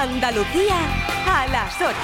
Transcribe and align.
Andalucía 0.00 0.76
a 1.26 1.46
las 1.48 1.74
8. 1.76 1.94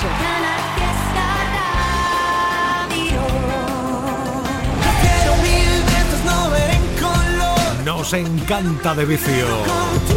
Nos 7.87 8.13
encanta 8.13 8.95
de 8.95 9.05
vicio. 9.07 10.16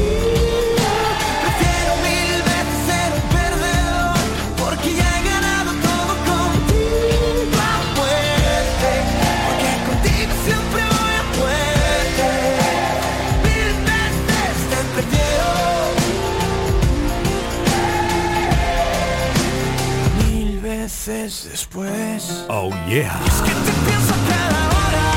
Oh 22.50 22.70
yeah. 22.88 23.18
es 23.26 23.42
que 23.42 23.52
te 23.52 23.72
pienso 23.88 24.14
cada 24.28 24.62
hora. 24.76 25.08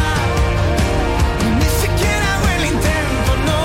Ni 1.59 1.69
siquiera 1.83 2.27
hago 2.37 2.49
el 2.59 2.65
intento, 2.67 3.31
no. 3.45 3.63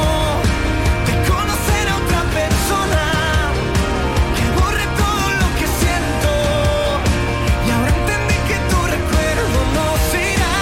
De 1.05 1.13
conocer 1.30 1.86
a 1.88 1.96
otra 2.02 2.22
persona. 2.34 3.04
Que 4.36 4.46
borre 4.60 4.86
todo 4.98 5.26
lo 5.41 5.48
que 5.60 5.68
siento. 5.82 6.32
Y 7.68 7.70
ahora 7.70 7.91
entendí 8.00 8.38
que 8.50 8.58
tu 8.72 8.80
recuerdo 8.96 9.58
no 9.77 9.88
se 10.10 10.20
irá. 10.34 10.58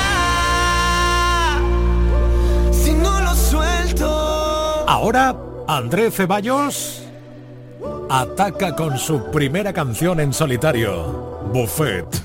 Si 2.73 2.91
no 2.93 3.13
lo 3.21 3.33
suelto. 3.35 4.09
Ahora, 4.87 5.23
Andrés 5.67 6.13
Ceballos 6.13 7.03
ataca 8.09 8.75
con 8.75 8.97
su 8.97 9.31
primera 9.31 9.71
canción 9.71 10.19
en 10.19 10.33
solitario, 10.33 11.39
Buffet. 11.53 12.24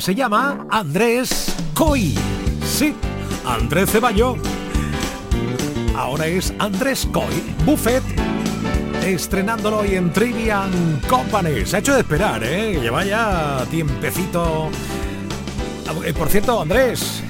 Se 0.00 0.14
llama 0.14 0.66
Andrés 0.70 1.54
Coy. 1.74 2.14
Sí, 2.64 2.94
Andrés 3.46 3.90
Ceballo. 3.90 4.36
Ahora 5.96 6.26
es 6.26 6.52
Andrés 6.58 7.08
Coy 7.12 7.54
Buffet. 7.64 8.02
Estrenándolo 9.04 9.78
hoy 9.78 9.94
en 9.94 10.12
Trivian 10.12 11.00
Company. 11.08 11.64
Se 11.64 11.76
ha 11.76 11.78
hecho 11.78 11.94
de 11.94 12.00
esperar, 12.00 12.42
¿eh? 12.44 12.78
Lleva 12.80 13.04
ya 13.04 13.64
tiempecito. 13.70 14.70
Eh, 16.04 16.12
por 16.12 16.28
cierto, 16.28 16.60
Andrés, 16.60 17.22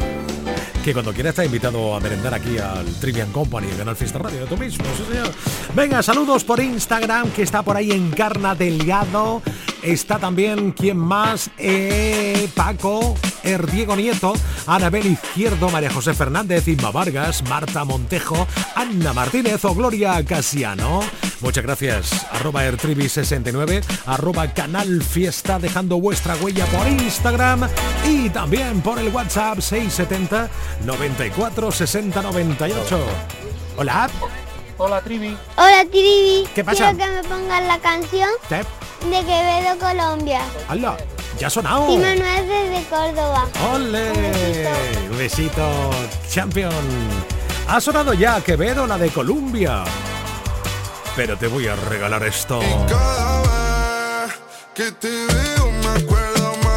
que 0.82 0.92
cuando 0.92 1.12
quiera 1.12 1.30
está 1.30 1.44
invitado 1.44 1.94
a 1.94 2.00
merendar 2.00 2.34
aquí 2.34 2.58
al 2.58 2.86
Trivian 3.00 3.30
Company, 3.32 3.68
en 3.70 3.76
Canal 3.76 3.96
Fiesta 3.96 4.18
Radio, 4.18 4.46
tú 4.46 4.56
mismo, 4.56 4.84
Venga, 5.74 6.02
saludos 6.02 6.42
por 6.42 6.60
Instagram, 6.60 7.30
que 7.30 7.42
está 7.42 7.62
por 7.62 7.76
ahí 7.76 7.92
Encarna 7.92 8.54
Delgado. 8.54 9.42
Está 9.82 10.18
también, 10.18 10.72
¿quién 10.72 10.96
más? 10.96 11.50
Eh, 11.58 12.48
Paco, 12.54 13.16
Er 13.42 13.70
Diego 13.70 13.94
Nieto, 13.94 14.32
Anabel 14.66 15.06
Izquierdo, 15.06 15.70
María 15.70 15.90
José 15.90 16.14
Fernández, 16.14 16.66
Inma 16.66 16.90
Vargas, 16.90 17.42
Marta 17.48 17.84
Montejo, 17.84 18.46
Ana 18.74 19.12
Martínez 19.12 19.64
o 19.64 19.74
Gloria 19.74 20.24
Casiano. 20.24 21.00
Muchas 21.40 21.62
gracias. 21.62 22.26
Arroba 22.32 22.64
Ertribi69, 22.64 23.84
arroba 24.06 24.52
Canal 24.52 25.02
Fiesta, 25.02 25.58
dejando 25.58 26.00
vuestra 26.00 26.34
huella 26.36 26.66
por 26.66 26.88
Instagram 26.88 27.68
y 28.04 28.30
también 28.30 28.80
por 28.80 28.98
el 28.98 29.08
WhatsApp 29.08 29.60
670 29.60 30.48
94 30.84 31.70
60 31.70 32.22
98. 32.22 33.06
Hola. 33.76 34.10
Hola, 34.78 35.00
Trivi. 35.00 35.36
Hola, 35.56 35.84
Trivi. 35.90 36.46
¿Qué 36.54 36.64
pasa? 36.64 36.92
Quiero 36.92 36.98
que 36.98 37.22
me 37.22 37.28
pongan 37.28 37.68
la 37.68 37.78
canción 37.78 38.28
de 39.10 39.24
Quevedo, 39.24 39.78
Colombia. 39.78 40.40
¡Hala! 40.68 40.96
¡Ya 41.38 41.46
ha 41.46 41.50
sonado! 41.50 41.92
Y 41.92 41.98
Manuel 41.98 42.48
desde 42.48 42.84
Córdoba. 42.88 43.46
¡Ole! 43.72 44.12
Un 45.10 45.18
besito. 45.18 45.90
champion. 46.28 46.72
Ha 47.68 47.80
sonado 47.80 48.14
ya 48.14 48.40
Quevedo, 48.40 48.86
la 48.86 48.98
de 48.98 49.10
Colombia. 49.10 49.84
Pero 51.14 51.36
te 51.36 51.46
voy 51.46 51.66
a 51.66 51.76
regalar 51.76 52.22
esto. 52.24 52.60
cada 52.88 53.42
vez 53.42 54.32
que 54.74 54.92
te 54.92 55.08
veo 55.08 55.72
me 55.72 56.04
acuerdo 56.04 56.56
más 56.64 56.76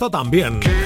esto 0.00 0.08
también. 0.10 0.79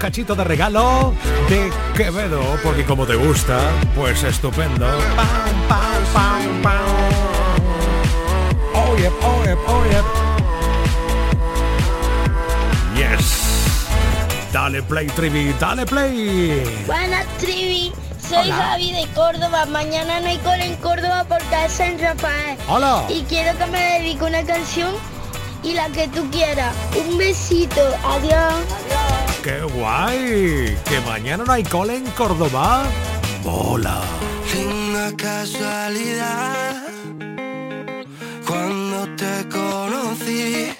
Cachito 0.00 0.34
de 0.34 0.44
regalo 0.44 1.12
de 1.50 1.70
Quevedo, 1.94 2.40
porque 2.64 2.84
como 2.86 3.06
te 3.06 3.16
gusta, 3.16 3.60
pues 3.94 4.22
estupendo. 4.22 4.86
Oh, 8.72 8.96
oh, 9.22 9.44
oh, 9.66 9.84
yes. 12.96 13.66
Dale 14.50 14.82
play, 14.82 15.06
Trivi, 15.08 15.54
dale 15.60 15.84
play. 15.84 16.64
Buenas, 16.86 17.26
Trivi. 17.38 17.92
Soy 18.26 18.50
Javi 18.50 18.92
de 18.92 19.06
Córdoba. 19.08 19.66
Mañana 19.66 20.20
no 20.20 20.28
hay 20.28 20.38
cole 20.38 20.64
en 20.64 20.76
Córdoba 20.76 21.26
porque 21.28 21.66
es 21.66 21.72
San 21.72 21.98
Rafael. 21.98 22.56
Hola. 22.68 23.04
Y 23.10 23.22
quiero 23.24 23.58
que 23.58 23.66
me 23.66 23.78
dedique 23.98 24.24
una 24.24 24.42
canción 24.44 24.94
y 25.62 25.74
la 25.74 25.88
que 25.88 26.08
tú 26.08 26.26
quieras. 26.30 26.74
Un 26.96 27.18
besito. 27.18 27.82
Adiós. 28.02 28.54
¡Qué 29.42 29.62
guay! 29.62 30.76
Que 30.84 31.00
mañana 31.06 31.44
no 31.44 31.52
hay 31.52 31.62
cole 31.62 31.96
en 31.96 32.04
Córdoba. 32.10 32.84
¡Hola! 33.44 34.02
Una 34.54 35.16
casualidad. 35.16 36.82
Cuando 38.46 39.08
te 39.16 39.48
conocí. 39.48 40.79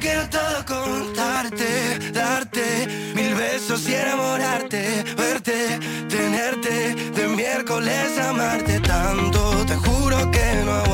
Quiero 0.00 0.28
todo 0.28 0.64
contarte, 0.64 1.98
darte 2.12 2.86
mil 3.14 3.34
besos 3.34 3.88
y 3.88 3.94
enamorarte, 3.94 5.04
verte, 5.16 5.78
tenerte, 6.08 6.94
de 6.94 7.28
miércoles 7.28 8.18
amarte 8.18 8.78
tanto. 8.80 9.66
Te 9.66 9.74
juro 9.74 10.30
que 10.30 10.62
no 10.64 10.87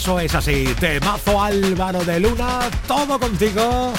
es 0.00 0.34
así. 0.34 0.64
Temazo 0.80 1.42
Álvaro 1.42 2.02
de 2.04 2.20
Luna, 2.20 2.70
todo 2.88 3.20
contigo. 3.20 3.92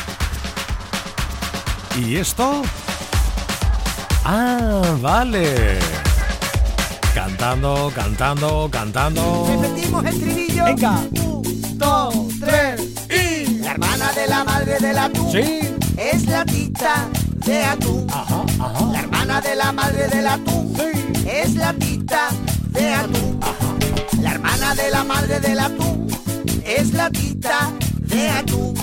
¿Y 1.96 2.15
esto? 2.15 2.63
Ah, 4.25 4.81
vale. 5.00 5.77
Cantando, 7.13 7.91
cantando, 7.93 8.67
cantando. 8.72 9.48
Repetimos 9.62 10.05
el 10.05 10.20
trinillo. 10.20 10.65
Venga. 10.65 11.01
Un, 11.12 11.77
dos, 11.77 12.15
tres 12.39 12.81
y. 13.10 13.60
La 13.60 13.72
hermana 13.72 14.12
de 14.13 14.27
la 14.27 14.43
madre 14.43 14.79
de 14.79 14.93
la 14.93 15.03
atún. 15.03 15.31
Sí. 15.31 15.75
Es 15.98 16.25
la 16.25 16.43
tita 16.46 17.08
de 17.46 17.63
atún. 17.63 18.08
Ajá, 18.10 18.43
ajá. 18.60 18.86
La 18.91 19.00
hermana 19.01 19.39
de 19.41 19.55
la 19.55 19.72
madre 19.72 20.08
de 20.08 20.22
la 20.24 20.34
atún. 20.34 20.75
Sí. 20.75 21.29
Es 21.29 21.53
la 21.53 21.74
tita 21.74 22.29
de 22.70 22.93
atún. 22.93 23.39
Ajá. 23.41 23.72
La 24.22 24.31
hermana 24.31 24.75
de 24.75 24.91
la 24.91 25.03
madre 25.03 25.39
del 25.39 25.60
atún 25.60 25.71
es 26.75 26.94
la 26.94 27.10
tita 27.10 27.72
de 28.00 28.30
atún. 28.30 28.74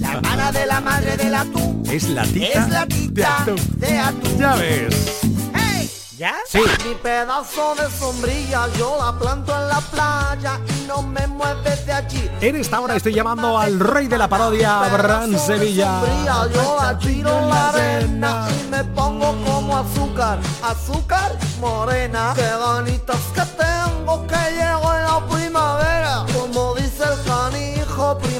La 0.00 0.14
hermana 0.14 0.52
de 0.52 0.66
la 0.66 0.80
madre 0.80 1.16
del 1.16 1.34
atún 1.34 1.82
es 1.90 2.08
la 2.10 2.24
tita, 2.24 2.46
es 2.46 2.68
la 2.68 2.86
tita 2.86 3.46
de 3.76 3.98
atún. 3.98 4.38
Ya 4.38 4.54
ves. 4.56 5.20
¡Hey! 5.54 5.90
¿Ya? 6.18 6.34
Sí. 6.48 6.60
Mi 6.84 6.94
pedazo 6.94 7.74
de 7.76 7.88
sombrilla 7.90 8.66
yo 8.76 8.96
la 8.98 9.16
planto 9.18 9.54
en 9.54 9.68
la 9.68 9.80
playa 9.80 10.60
y 10.68 10.86
no 10.88 11.02
me 11.02 11.26
mueves 11.28 11.86
de 11.86 11.92
allí. 11.92 12.30
En 12.40 12.56
esta 12.56 12.80
hora 12.80 12.96
estoy 12.96 13.14
llamando 13.14 13.58
al 13.58 13.78
rey 13.78 14.08
de 14.08 14.18
la 14.18 14.28
parodia, 14.28 14.80
Abraham 14.80 15.38
Sevilla. 15.38 16.00
Yo 16.52 16.76
la 16.80 16.98
tiro 16.98 17.38
en 17.38 17.48
la 17.48 17.68
arena 17.68 18.48
y 18.50 18.70
me 18.70 18.84
pongo 18.84 19.36
como 19.44 19.78
azúcar, 19.78 20.38
azúcar 20.62 21.38
morena. 21.60 22.32
Qué 22.34 22.50
bonitas 22.58 23.20
que 23.34 23.42
tengo 23.56 24.26
que 24.26 24.52
llego 24.52 24.94
en 24.94 25.03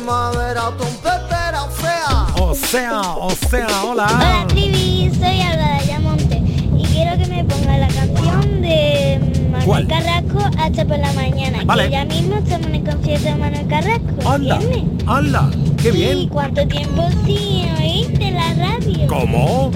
primavera, 0.04 0.70
trompetera, 0.76 1.62
o 1.62 1.70
sea. 1.80 2.26
O 2.38 2.54
sea, 2.54 3.00
o 3.00 3.30
sea, 3.30 3.66
hola. 3.84 4.06
Hola, 4.06 4.44
Trivi, 4.49 5.11
soy 5.18 5.40
Alba 5.40 5.64
de 5.64 5.73
Ayamonte 5.73 6.42
y 6.76 6.84
quiero 6.92 7.16
que 7.16 7.26
me 7.26 7.44
ponga 7.44 7.78
la 7.78 7.88
canción 7.88 8.61
de 8.61 9.49
Manuel 9.50 9.87
Carrasco 9.88 10.40
hasta 10.58 10.84
por 10.84 10.99
la 10.99 11.11
mañana. 11.14 11.64
Vale. 11.64 11.84
Que 11.84 11.90
ya 11.90 12.04
mismo 12.04 12.37
estamos 12.37 12.66
en 12.66 12.75
el 12.75 12.84
concierto 12.84 13.25
de 13.25 13.34
Manuel 13.34 13.66
Carrasco. 13.66 14.28
¡Anda! 14.30 14.56
¿entiendes? 14.56 15.08
¡Hala! 15.08 15.50
¡Qué 15.80 15.88
¿Y 15.88 15.92
bien! 15.92 16.28
cuánto 16.28 16.68
tiempo 16.68 17.08
sin 17.25 17.75
oírte 17.76 18.30
la 18.30 18.54
radio? 18.54 19.06
¿Cómo? 19.06 19.70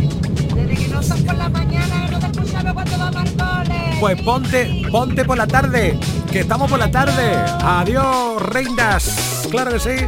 Desde 0.54 0.74
que 0.74 0.88
no 0.88 1.02
son 1.02 1.22
por 1.24 1.36
la 1.36 1.48
mañana 1.48 2.06
y 2.06 2.10
no 2.10 2.18
te 2.18 2.26
escuchamos 2.26 2.74
cuando 2.74 2.98
vamos 2.98 3.16
al 3.16 3.64
cole. 3.64 3.96
Pues 3.98 4.20
ponte, 4.22 4.82
ponte 4.92 5.24
por 5.24 5.38
la 5.38 5.46
tarde, 5.46 5.98
que 6.30 6.40
estamos 6.40 6.68
por 6.68 6.78
la 6.78 6.90
tarde. 6.90 7.34
Adiós, 7.62 8.42
reinas. 8.42 9.37
Claro 9.50 9.72
que 9.72 9.80
sí. 9.80 10.06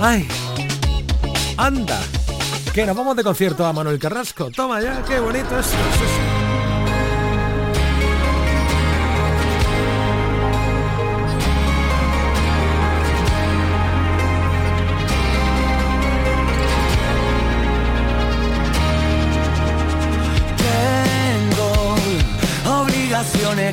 Ay, 0.00 0.26
anda, 1.56 1.98
que 2.74 2.84
nos 2.86 2.96
vamos 2.96 3.16
de 3.16 3.22
concierto 3.22 3.64
a 3.64 3.72
Manuel 3.72 3.98
Carrasco. 3.98 4.50
Toma 4.50 4.80
ya, 4.80 5.02
qué 5.04 5.20
bonito 5.20 5.58
es. 5.58 5.66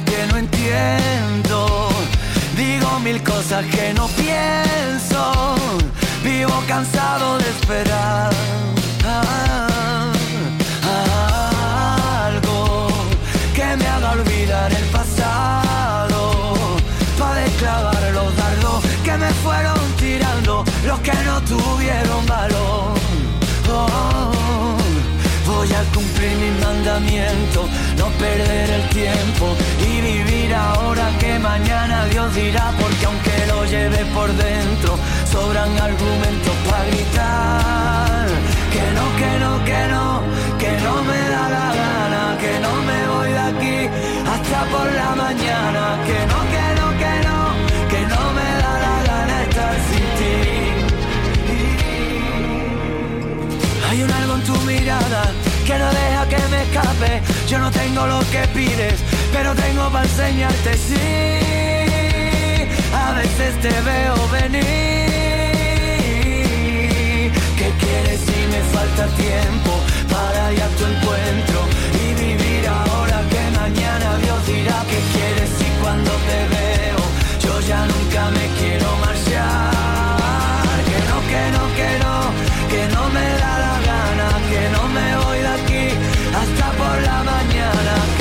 Que 0.05 0.27
no 0.27 0.37
entiendo. 0.37 1.89
Digo 2.55 2.99
mil 2.99 3.23
cosas 3.23 3.65
que 3.65 3.93
no 3.95 4.07
pienso. 4.09 4.66
Cansado 6.67 7.37
de 7.37 7.49
esperar. 7.49 8.29
Ah, 9.05 10.11
ah, 10.83 12.25
algo 12.27 12.87
que 13.55 13.77
me 13.77 13.87
haga 13.87 14.11
olvidar 14.11 14.73
el 14.73 14.83
pasado. 14.85 16.33
Para 17.17 17.41
desclavar 17.41 18.11
los 18.13 18.35
dardos 18.35 18.83
que 19.01 19.17
me 19.17 19.29
fueron 19.45 19.79
tirando 19.97 20.65
los 20.85 20.99
que 20.99 21.13
no 21.25 21.41
tuvieron 21.43 22.25
valor. 22.25 22.97
Oh, 23.71 24.77
Voy 25.45 25.71
a 25.71 25.83
cumplir 25.93 26.37
mi 26.37 26.51
mandamiento, 26.61 27.67
no 27.97 28.07
perder 28.19 28.69
el 28.69 28.89
tiempo 28.89 29.55
y 29.89 30.01
vivir 30.01 30.53
ahora 30.53 31.09
que 31.19 31.39
mañana 31.39 32.05
Dios 32.05 32.35
dirá, 32.35 32.73
porque 32.79 33.05
aunque 33.05 33.45
lo 33.47 33.65
lleve 33.65 34.05
por 34.13 34.31
dentro, 34.33 34.99
sobran 35.37 35.71
argumentos 35.89 36.55
para 36.67 36.83
gritar. 36.89 38.27
Que 38.73 38.85
no, 38.97 39.05
que 39.19 39.31
no, 39.43 39.51
que 39.69 39.81
no, 39.93 40.05
que 40.61 40.71
no 40.85 40.93
me 41.09 41.21
da 41.33 41.43
la 41.55 41.67
gana, 41.81 42.23
que 42.43 42.53
no 42.65 42.73
me 42.89 42.99
voy 43.11 43.29
de 43.37 43.43
aquí 43.51 43.77
hasta 44.33 44.59
por 44.73 44.87
la 45.01 45.09
mañana. 45.25 45.83
Que 46.07 46.19
no, 46.31 46.39
que 46.53 46.65
no, 46.79 46.87
que 47.01 47.13
no, 47.27 47.39
que 47.91 48.01
no 48.13 48.21
me 48.37 48.49
da 48.63 48.73
la 48.85 48.95
gana 49.09 49.35
estar 49.47 49.75
sin 49.89 50.07
ti. 50.19 50.37
Hay 53.87 53.97
un 54.05 54.11
algo 54.19 54.33
en 54.39 54.43
tu 54.49 54.57
mirada 54.71 55.23
que 55.67 55.75
no 55.81 55.87
deja 55.99 56.21
que 56.33 56.41
me 56.53 56.59
escape. 56.65 57.11
Yo 57.49 57.57
no 57.59 57.69
tengo 57.81 58.01
lo 58.13 58.19
que 58.33 58.43
pides, 58.57 58.97
pero 59.33 59.49
tengo 59.65 59.83
para 59.93 60.05
enseñarte. 60.05 60.71
Sí, 60.87 61.07
a 63.05 63.07
veces 63.19 63.51
te 63.63 63.73
veo 63.89 64.15
venir. 64.39 65.26
¿Qué 67.67 67.73
quieres 67.85 68.21
si 68.21 68.47
me 68.47 68.61
falta 68.71 69.07
tiempo 69.17 69.71
para 70.09 70.53
ir 70.53 70.69
tu 70.77 70.85
encuentro 70.85 71.59
y 72.01 72.13
vivir 72.13 72.65
ahora 72.65 73.21
que 73.29 73.43
mañana 73.59 74.17
Dios 74.23 74.47
dirá 74.47 74.85
qué 74.89 74.99
quieres 75.11 75.49
si 75.59 75.65
cuando 75.81 76.11
te 76.29 76.39
veo 76.55 76.99
yo 77.43 77.59
ya 77.67 77.85
nunca 77.85 78.31
me 78.31 78.45
quiero 78.57 78.87
marchar? 79.03 80.79
Que 80.87 80.99
no, 81.09 81.17
que 81.31 81.43
no, 81.55 81.63
que 81.77 81.89
no, 82.03 82.15
que 82.71 82.95
no 82.95 83.09
me 83.09 83.27
da 83.43 83.53
la 83.65 83.75
gana, 83.89 84.29
que 84.49 84.61
no 84.75 84.87
me 84.87 85.17
voy 85.25 85.39
de 85.39 85.51
aquí 85.59 85.85
hasta 86.39 86.71
por 86.71 87.01
la 87.01 87.23
mañana. 87.23 88.16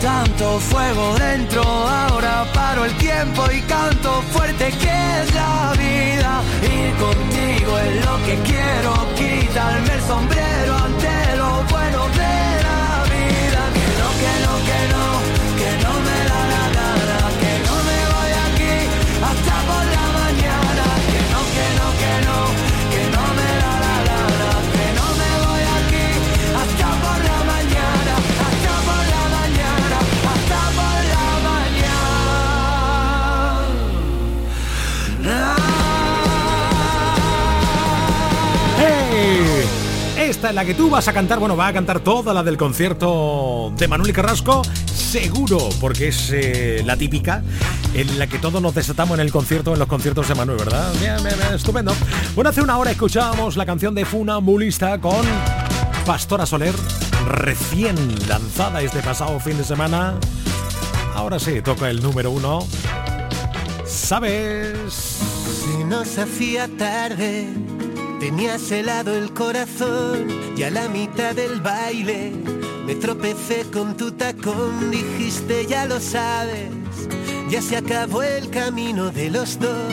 Tanto 0.00 0.58
fuego 0.58 1.14
dentro, 1.18 1.62
ahora 1.62 2.44
paro 2.52 2.84
el 2.84 2.92
tiempo 2.96 3.44
y 3.50 3.60
canto 3.62 4.22
fuerte 4.32 4.70
que 4.70 5.22
es 5.22 5.34
la 5.34 5.72
vida. 5.78 6.42
Ir 6.62 6.94
contigo 6.96 7.78
es 7.78 8.04
lo 8.04 8.16
que 8.24 8.34
quiero, 8.50 8.92
quitarme 9.16 9.94
el 9.94 10.02
sombrero 10.02 10.76
ante 10.76 11.36
lo 11.36 11.75
Es 40.48 40.54
la 40.54 40.64
que 40.64 40.74
tú 40.74 40.88
vas 40.88 41.08
a 41.08 41.12
cantar, 41.12 41.40
bueno, 41.40 41.56
va 41.56 41.66
a 41.66 41.72
cantar 41.72 41.98
toda 41.98 42.32
la 42.32 42.44
del 42.44 42.56
concierto 42.56 43.72
de 43.76 43.88
Manuel 43.88 44.12
Carrasco, 44.12 44.62
seguro, 44.94 45.70
porque 45.80 46.08
es 46.08 46.30
eh, 46.32 46.82
la 46.86 46.96
típica 46.96 47.42
en 47.94 48.16
la 48.16 48.28
que 48.28 48.38
todos 48.38 48.62
nos 48.62 48.72
desatamos 48.72 49.18
en 49.18 49.22
el 49.22 49.32
concierto, 49.32 49.72
en 49.72 49.80
los 49.80 49.88
conciertos 49.88 50.28
de 50.28 50.36
Manuel, 50.36 50.58
¿verdad? 50.58 50.92
Bien, 51.00 51.16
bien, 51.24 51.34
bien, 51.36 51.52
estupendo. 51.52 51.92
Bueno, 52.36 52.50
hace 52.50 52.62
una 52.62 52.78
hora 52.78 52.92
escuchábamos 52.92 53.56
la 53.56 53.66
canción 53.66 53.94
de 53.96 54.04
Funambulista 54.04 55.00
con 55.00 55.26
Pastora 56.06 56.46
Soler, 56.46 56.74
recién 57.26 57.96
lanzada 58.28 58.82
este 58.82 59.00
pasado 59.00 59.40
fin 59.40 59.58
de 59.58 59.64
semana. 59.64 60.14
Ahora 61.16 61.40
sí, 61.40 61.60
toca 61.60 61.90
el 61.90 62.00
número 62.00 62.30
uno. 62.30 62.64
¿Sabes? 63.84 64.76
Se 65.64 65.84
nos 65.84 66.16
hacía 66.18 66.68
tarde, 66.78 67.48
tenías 68.20 68.70
helado 68.70 69.14
el 69.14 69.32
corazón 69.32 70.28
y 70.56 70.62
a 70.62 70.70
la 70.70 70.88
mitad 70.88 71.34
del 71.34 71.60
baile 71.60 72.32
me 72.86 72.94
tropecé 72.94 73.64
con 73.72 73.96
tu 73.96 74.12
tacón, 74.12 74.92
dijiste 74.92 75.66
ya 75.66 75.86
lo 75.86 75.98
sabes, 75.98 76.70
ya 77.48 77.60
se 77.60 77.76
acabó 77.76 78.22
el 78.22 78.48
camino 78.50 79.10
de 79.10 79.28
los 79.28 79.58
dos. 79.58 79.92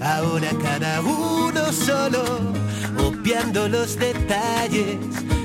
Ahora 0.00 0.50
cada 0.62 1.00
uno 1.00 1.72
solo, 1.72 2.22
obviando 2.96 3.68
los 3.68 3.98
detalles. 3.98 4.98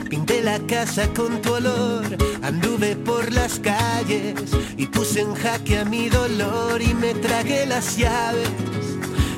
Pinté 0.08 0.44
la 0.44 0.60
casa 0.60 1.08
con 1.16 1.42
tu 1.42 1.54
olor, 1.54 2.06
anduve 2.44 2.96
por 2.96 3.32
las 3.34 3.60
calles 3.60 4.36
y 4.78 4.86
puse 4.86 5.22
en 5.22 5.34
jaque 5.34 5.80
a 5.80 5.86
mi 5.86 6.10
dolor 6.10 6.80
y 6.80 6.94
me 6.94 7.16
tragué 7.16 7.66
las 7.66 7.98
llaves. 7.98 8.93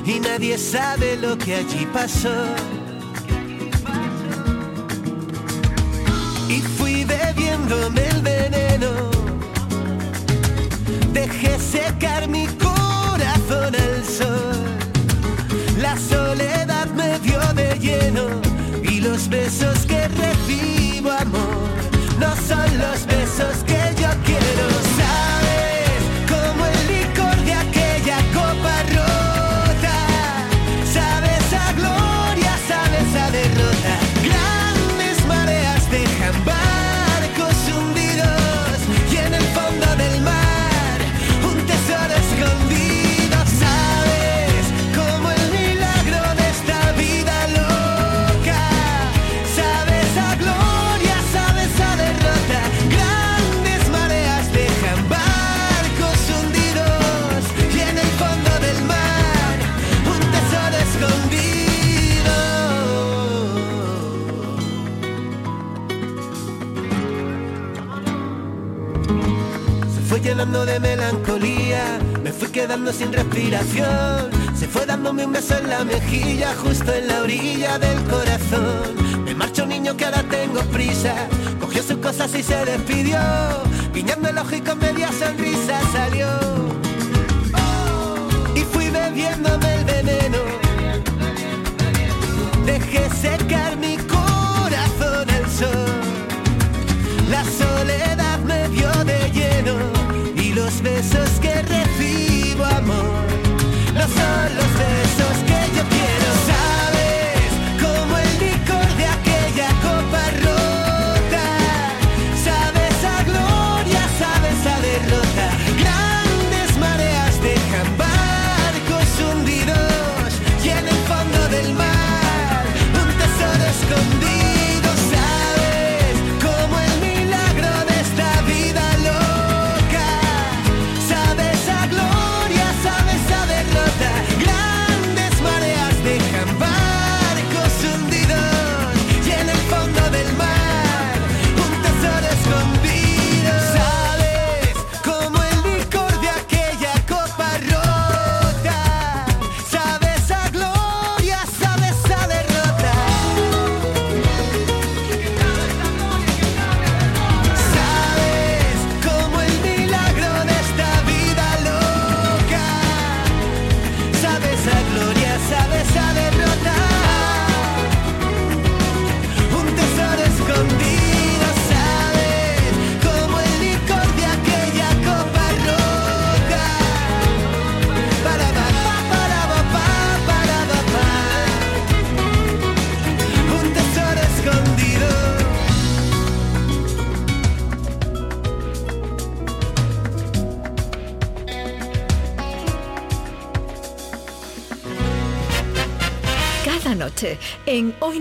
Y 0.06 0.20
nadie 0.20 0.56
sabe 0.56 1.16
lo 1.16 1.36
que 1.36 1.56
allí 1.56 1.84
pasó. 1.92 2.32
Y 6.48 6.60
fui 6.60 7.04
bebiéndome 7.04 8.06
el 8.08 8.22
veneno. 8.22 8.90
Dejé 11.12 11.58
secar 11.58 12.28
mi 12.28 12.46
corazón 12.46 13.74
al 13.74 14.04
sol. 14.04 14.64
La 15.78 15.96
soledad 15.98 16.86
me 16.94 17.18
dio 17.18 17.40
de 17.54 17.76
lleno 17.80 18.26
y 18.84 19.00
los 19.00 19.28
besos 19.28 19.86
que 19.86 20.06
recibo 20.06 21.10
amor 21.10 21.66
no 22.20 22.30
son 22.48 22.78
los 22.78 23.04
besos 23.06 23.64
que 23.66 23.80
yo 24.00 24.08
quiero. 24.24 24.75
Sin 73.06 73.12
respiración. 73.12 74.30
Se 74.54 74.66
fue 74.66 74.86
dándome 74.86 75.24
un 75.26 75.32
beso 75.32 75.56
en 75.58 75.68
la 75.68 75.84
mejilla, 75.84 76.54
justo 76.54 76.92
en 76.92 77.08
la 77.08 77.22
orilla 77.22 77.78
del 77.78 78.02
corazón. 78.04 79.24
Me 79.24 79.34
marcho 79.34 79.66
niño 79.66 79.96
que 79.96 80.04
ahora 80.04 80.22
tengo 80.24 80.60
prisa. 80.72 81.14
Cogió 81.60 81.82
sus 81.82 81.98
cosas 81.98 82.34
y 82.34 82.42
se 82.42 82.64
despidió. 82.64 83.18
Guiñando 83.92 84.28
el 84.28 84.38
ojo 84.38 84.54
y 84.56 84.60
con 84.60 84.78
media 84.78 85.10
sonrisa 85.12 85.78
salió. 85.92 86.28
Y 88.54 88.60
fui 88.60 88.88
bebiéndome 88.90 89.74
el 89.74 89.84
veneno. 89.84 90.38
Dejé 92.64 93.08
secar 93.10 93.76
mi 93.76 93.96
corazón 93.98 95.28
al 95.30 95.50
sol. 95.50 96.00
La 97.30 97.44
soledad 97.44 98.38
me 98.40 98.68
vio 98.68 98.90
amor, 102.90 103.26
son 104.14 104.56
los 104.56 105.25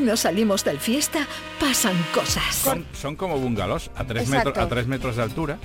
en 0.05 0.09
Hoy 0.09 0.11
no 0.11 0.17
salimos 0.17 0.63
del 0.63 0.79
fiesta, 0.79 1.25
pasan 1.59 1.95
cosas. 2.13 2.43
Son, 2.55 2.85
son 2.93 3.15
como 3.15 3.37
bungalows 3.39 3.89
a 3.95 4.03
tres, 4.05 4.23
Exacto. 4.23 4.49
metros, 4.49 4.65
a 4.65 4.69
tres 4.69 4.87
metros 4.87 5.15
de 5.15 5.23
altura. 5.23 5.57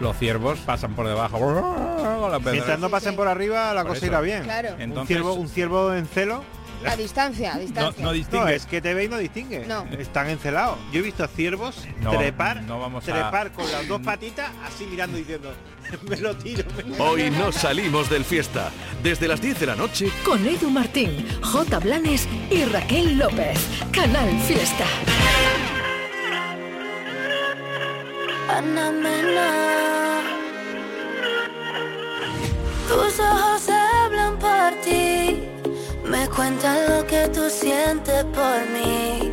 Los 0.00 0.16
ciervos 0.18 0.58
pasan 0.60 0.94
por 0.94 1.06
debajo. 1.08 1.38
Mientras 2.52 2.78
no 2.78 2.90
pasen 2.90 3.16
por 3.16 3.26
arriba, 3.28 3.72
la 3.72 3.82
Por 3.82 3.88
cosa 3.92 3.98
eso. 3.98 4.06
irá 4.06 4.20
bien. 4.20 4.42
Claro. 4.44 4.74
Un 4.74 4.80
Entonces- 4.82 5.08
ciervo, 5.16 5.34
un 5.34 5.48
ciervo 5.48 5.94
en 5.94 6.06
celo. 6.06 6.44
A 6.86 6.96
distancia, 6.96 7.52
a 7.52 7.54
No, 7.56 7.60
distancia. 7.60 8.02
no 8.02 8.08
No, 8.08 8.12
distingue. 8.14 8.54
es 8.54 8.64
que 8.66 8.80
te 8.80 8.94
ve 8.94 9.04
y 9.04 9.08
no 9.08 9.18
distingue. 9.18 9.66
No. 9.66 9.84
Están 9.98 10.28
encelados. 10.30 10.78
Yo 10.92 11.00
he 11.00 11.02
visto 11.02 11.26
ciervos 11.28 11.84
No, 12.00 12.10
trepar, 12.12 12.62
no 12.62 12.80
vamos 12.80 13.06
a- 13.08 13.12
trepar 13.12 13.52
con 13.52 13.70
las 13.70 13.86
dos 13.86 14.00
patitas, 14.00 14.50
así 14.66 14.86
mirando 14.86 15.16
y 15.18 15.20
diciendo, 15.20 15.52
me 16.08 16.16
lo 16.16 16.34
tiro. 16.36 16.64
me 16.76 16.96
lo 16.96 17.04
Hoy 17.04 17.30
no 17.30 17.52
salimos 17.52 18.08
del 18.08 18.24
fiesta. 18.24 18.70
Desde 19.02 19.28
las 19.28 19.40
10 19.42 19.60
de 19.60 19.66
la 19.66 19.76
noche, 19.76 20.10
Con 20.24 20.46
Edu 20.46 20.70
Martín, 20.70 21.26
J. 21.42 21.78
Blanes 21.80 22.26
y 22.50 22.64
Raquel 22.64 23.18
López. 23.18 23.58
Canal 23.92 24.30
Fiesta. 24.40 24.84
Ana 28.48 28.90
Mena. 28.90 30.20
Tus 32.88 33.20
ojos 33.20 33.68
hablan 33.68 34.36
por 34.38 34.72
ti, 34.82 35.19
me 36.30 36.36
cuentan 36.36 36.78
lo 36.88 37.06
que 37.06 37.28
tú 37.28 37.48
sientes 37.50 38.24
por 38.24 38.60
mí, 38.72 39.32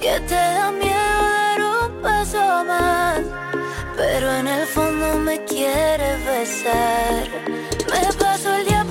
que 0.00 0.20
te 0.20 0.34
da 0.34 0.70
miedo 0.72 0.94
dar 0.94 1.60
un 1.60 2.02
paso 2.02 2.64
más, 2.64 3.20
pero 3.96 4.32
en 4.32 4.48
el 4.48 4.66
fondo 4.66 5.18
me 5.18 5.44
quieres 5.44 6.24
besar. 6.24 7.28
Me 7.90 8.12
paso 8.18 8.54
el 8.54 8.64
día 8.66 8.81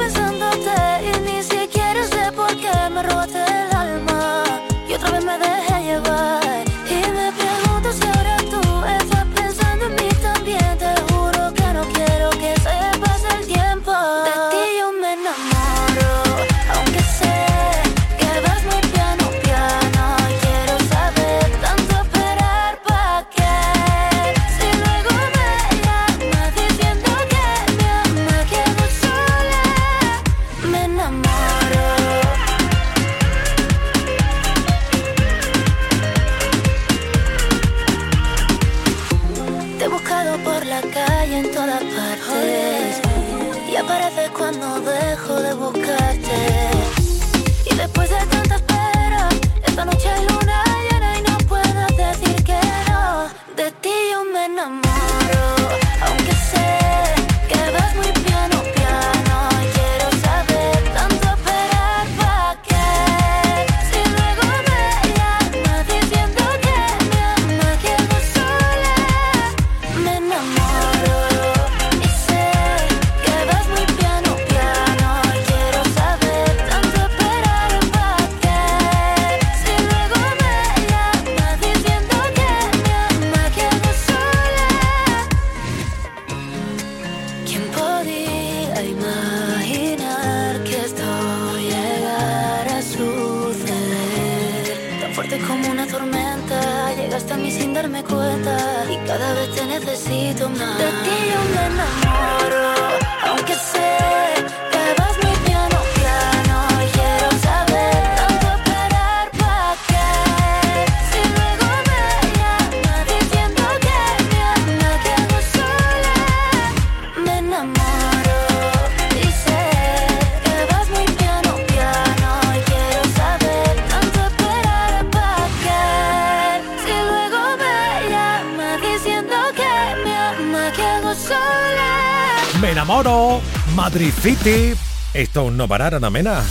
enamoro, 132.71 133.41
Madrid 133.75 134.11
City. 134.21 134.73
Esto 135.13 135.51
no 135.51 135.67
parará, 135.67 135.99
Mena. 136.09 136.41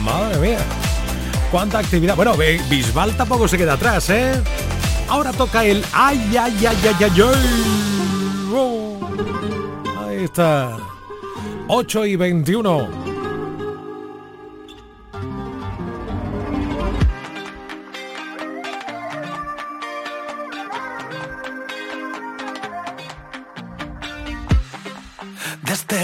Madre 0.00 0.38
mía. 0.38 0.58
Cuánta 1.50 1.80
actividad. 1.80 2.14
Bueno, 2.14 2.34
Bisbal 2.68 3.16
tampoco 3.16 3.48
se 3.48 3.58
queda 3.58 3.74
atrás, 3.74 4.08
¿eh? 4.10 4.40
Ahora 5.08 5.32
toca 5.32 5.64
el 5.64 5.84
ay, 5.92 6.36
ay, 6.40 6.66
ay, 6.66 6.78
ay, 6.84 6.96
ay, 7.00 7.20
ay. 7.20 7.22
Oh. 8.54 9.00
Ahí 10.06 10.24
está. 10.24 10.76
8 11.66 12.06
y 12.06 12.16
21. 12.16 12.99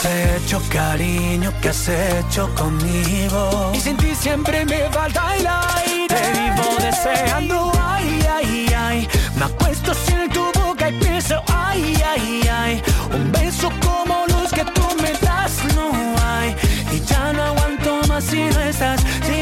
¿Qué 0.00 0.06
has 0.06 0.42
hecho, 0.42 0.62
cariño? 0.70 1.52
¿Qué 1.60 1.70
has 1.70 1.88
hecho 1.88 2.48
conmigo? 2.54 3.72
Y 3.74 3.80
sin 3.80 3.96
ti 3.96 4.14
siempre 4.14 4.64
me 4.64 4.88
falta 4.90 5.36
el 5.36 5.46
aire. 5.46 6.06
Te 6.08 6.32
vivo 6.38 6.76
deseando, 6.80 7.72
ay, 7.80 8.20
ay, 8.32 8.66
ay. 8.76 9.08
Me 9.36 9.44
acuesto 9.46 9.92
sin 9.94 10.28
tu 10.30 10.50
boca 10.52 10.90
y 10.90 10.98
pienso, 10.98 11.42
ay, 11.48 12.00
ay, 12.06 12.48
ay. 12.50 12.82
Un 13.12 13.32
beso 13.32 13.70
como 13.84 14.24
los 14.28 14.52
que 14.52 14.64
tú 14.64 14.86
me 15.02 15.12
das 15.26 15.52
no 15.74 15.90
hay. 16.24 16.54
Y 16.92 17.00
ya 17.00 17.32
no 17.32 17.42
aguanto 17.42 18.00
más 18.08 18.24
si 18.24 18.42
no 18.42 18.60
estás, 18.60 19.00
si 19.26 19.37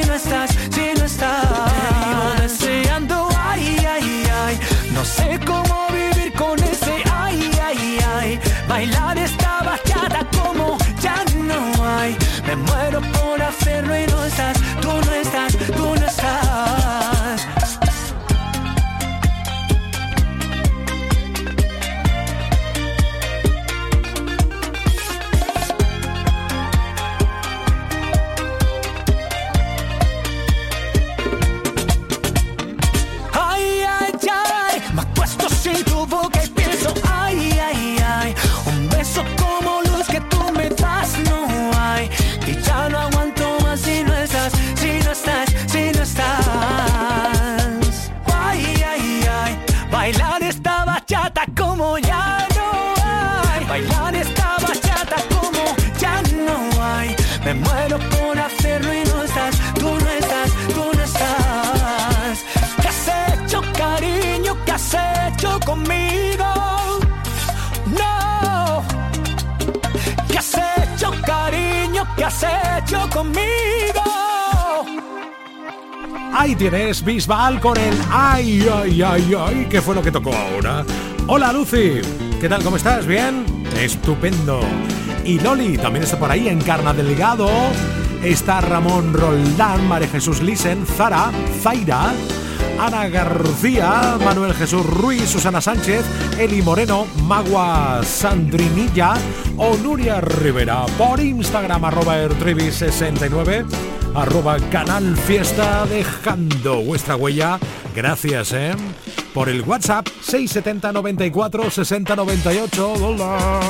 Ahí 76.38 76.54
tienes 76.54 77.02
Bisbal 77.02 77.60
con 77.60 77.76
el 77.78 77.94
ay, 78.10 78.68
ay, 78.70 79.02
ay, 79.02 79.34
ay. 79.38 79.66
¿Qué 79.70 79.80
fue 79.80 79.94
lo 79.94 80.02
que 80.02 80.12
tocó 80.12 80.34
ahora? 80.34 80.84
Hola 81.26 81.50
Lucy, 81.52 82.02
¿qué 82.40 82.48
tal? 82.48 82.62
¿Cómo 82.62 82.76
estás? 82.76 83.06
¿Bien? 83.06 83.46
Estupendo. 83.80 84.60
Y 85.24 85.40
Loli 85.40 85.78
también 85.78 86.04
está 86.04 86.18
por 86.18 86.30
ahí, 86.30 86.48
Encarna 86.48 86.92
Delgado. 86.92 87.48
Está 88.22 88.60
Ramón 88.60 89.14
Roldán, 89.14 89.88
María 89.88 90.08
Jesús 90.08 90.42
Lisen, 90.42 90.84
Zara, 90.86 91.30
Zaira, 91.62 92.12
Ana 92.78 93.08
García, 93.08 94.18
Manuel 94.22 94.54
Jesús 94.54 94.84
Ruiz, 94.84 95.28
Susana 95.30 95.60
Sánchez, 95.60 96.04
Eli 96.38 96.60
Moreno, 96.60 97.06
Magua 97.22 98.02
Sandrinilla 98.04 99.14
o 99.56 99.76
Nuria 99.76 100.20
Rivera. 100.20 100.84
Por 100.98 101.20
Instagram, 101.20 101.84
arroba 101.84 102.22
ertrivi69, 102.22 103.64
arroba 104.14 104.58
Canal 104.70 105.16
Fiesta, 105.16 105.86
dejando 105.86 106.82
vuestra 106.82 107.16
huella. 107.16 107.58
Gracias, 107.94 108.52
¿eh? 108.52 108.74
Por 109.32 109.48
el 109.48 109.62
WhatsApp 109.62 110.06
670 110.20 110.92
94 110.92 111.70
60 111.70 112.16
98. 112.16 112.92
Hola. 112.92 113.60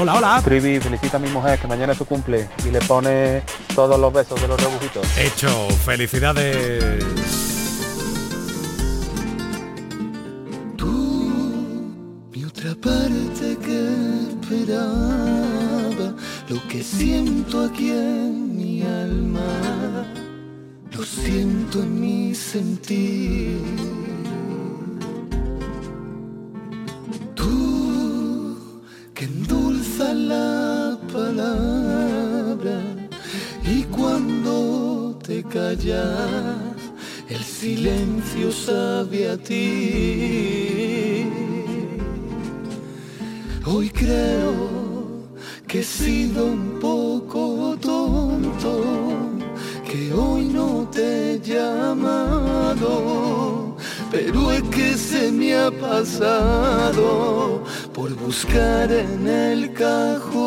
Hola, 0.00 0.14
hola. 0.14 0.42
Trivi, 0.42 0.80
felicita 0.80 1.18
a 1.18 1.20
mi 1.20 1.28
mujer 1.28 1.58
que 1.58 1.66
mañana 1.66 1.92
es 1.92 1.98
su 1.98 2.06
cumple 2.06 2.48
y 2.66 2.70
le 2.70 2.80
pone 2.80 3.42
todos 3.74 3.98
los 4.00 4.12
besos 4.12 4.40
de 4.40 4.48
los 4.48 4.60
rebujitos. 4.62 5.06
Hecho, 5.18 5.68
felicidades. 5.84 7.49
Lo 16.50 16.60
que 16.66 16.82
siento 16.82 17.64
aquí 17.64 17.90
en 17.92 18.56
mi 18.56 18.82
alma, 18.82 20.04
lo 20.90 21.04
siento 21.04 21.80
en 21.80 22.00
mi 22.00 22.34
sentir. 22.34 23.60
Tú 27.36 28.58
que 29.14 29.26
endulzas 29.26 30.16
la 30.16 30.98
palabra 31.12 32.78
y 33.64 33.84
cuando 33.84 35.16
te 35.22 35.44
callas, 35.44 36.58
el 37.28 37.44
silencio 37.44 38.50
sabe 38.50 39.30
a 39.30 39.36
ti. 39.36 41.26
Hoy 43.64 43.88
creo 43.90 44.79
que 45.70 45.80
he 45.80 45.84
sido 45.84 46.46
un 46.46 46.80
poco 46.80 47.76
tonto, 47.80 48.82
que 49.88 50.12
hoy 50.12 50.46
no 50.46 50.88
te 50.90 51.34
he 51.34 51.40
llamado, 51.40 52.96
pero 54.10 54.50
es 54.50 54.62
que 54.64 54.94
se 54.96 55.30
me 55.30 55.56
ha 55.56 55.70
pasado 55.70 57.62
por 57.94 58.12
buscar 58.16 58.90
en 58.90 59.28
el 59.28 59.72
cajón. 59.72 60.40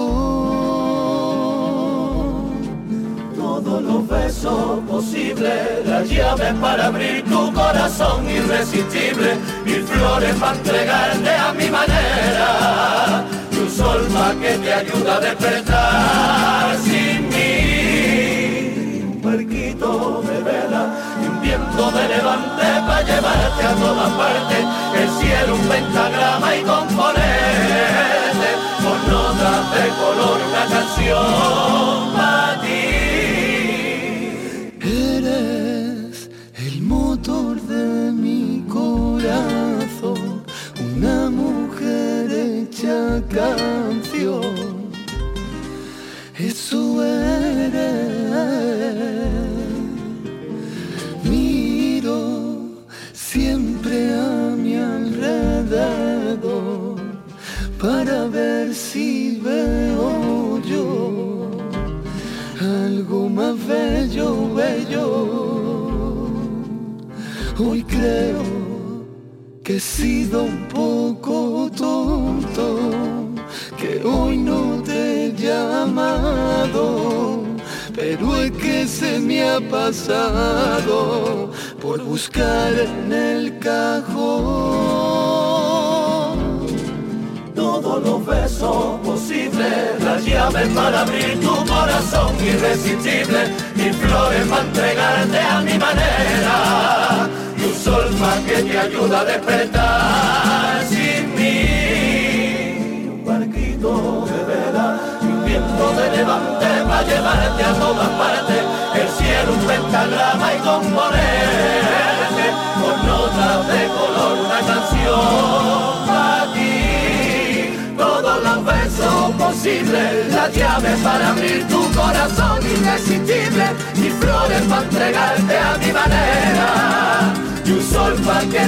Todos 3.34 3.82
los 3.82 4.06
besos 4.06 4.82
posibles, 4.90 5.86
las 5.86 6.10
llaves 6.10 6.54
para 6.56 6.88
abrir 6.88 7.24
tu 7.24 7.54
corazón 7.54 8.30
irresistible, 8.30 9.38
mil 9.64 9.84
flores 9.84 10.36
para 10.36 10.58
entregarte 10.58 11.30
a 11.30 11.54
mi 11.54 11.70
manera, 11.70 13.26
y 13.64 13.66
un 13.66 13.72
sol 13.72 14.10
más 14.10 14.34
que 14.36 14.58
te 14.58 14.74
ayuda 14.74 15.16
a 15.16 15.20
despertar 15.20 16.78
sin 16.84 17.30
mí, 17.30 19.02
un 19.04 19.22
barquito 19.22 20.22
de 20.22 20.44
vela 20.44 20.88
y 21.22 21.28
un 21.28 21.42
viento 21.42 21.92
de 21.92 22.08
levante 22.10 22.66
para 22.88 23.02
llevarte 23.04 23.64
a 23.64 23.76
todas 23.76 24.12
partes, 24.14 24.66
el 25.00 25.10
cielo 25.20 25.56
un 25.56 25.62
pentagrama 25.62 26.13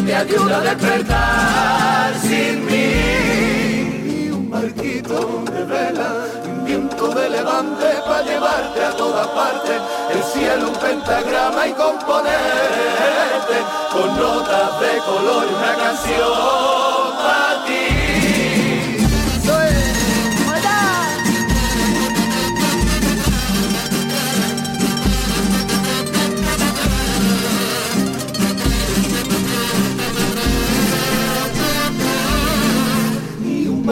te 0.01 0.15
ayude 0.15 0.53
a 0.53 0.59
despertar 0.59 2.13
sin 2.21 2.65
mí, 2.65 4.29
un 4.29 4.49
barquito 4.49 5.43
de 5.51 5.63
vela, 5.63 6.25
un 6.45 6.65
viento 6.65 7.07
de 7.09 7.29
levante 7.29 7.85
para 8.05 8.23
llevarte 8.23 8.83
a 8.83 8.91
todas 8.91 9.27
partes, 9.27 9.81
el 10.11 10.23
cielo 10.23 10.69
un 10.69 10.75
pentagrama 10.75 11.67
y 11.67 11.71
componerte 11.73 13.57
con 13.91 14.17
notas 14.17 14.79
de 14.81 14.97
color 15.05 15.45
una 15.47 15.75
canción 15.75 16.94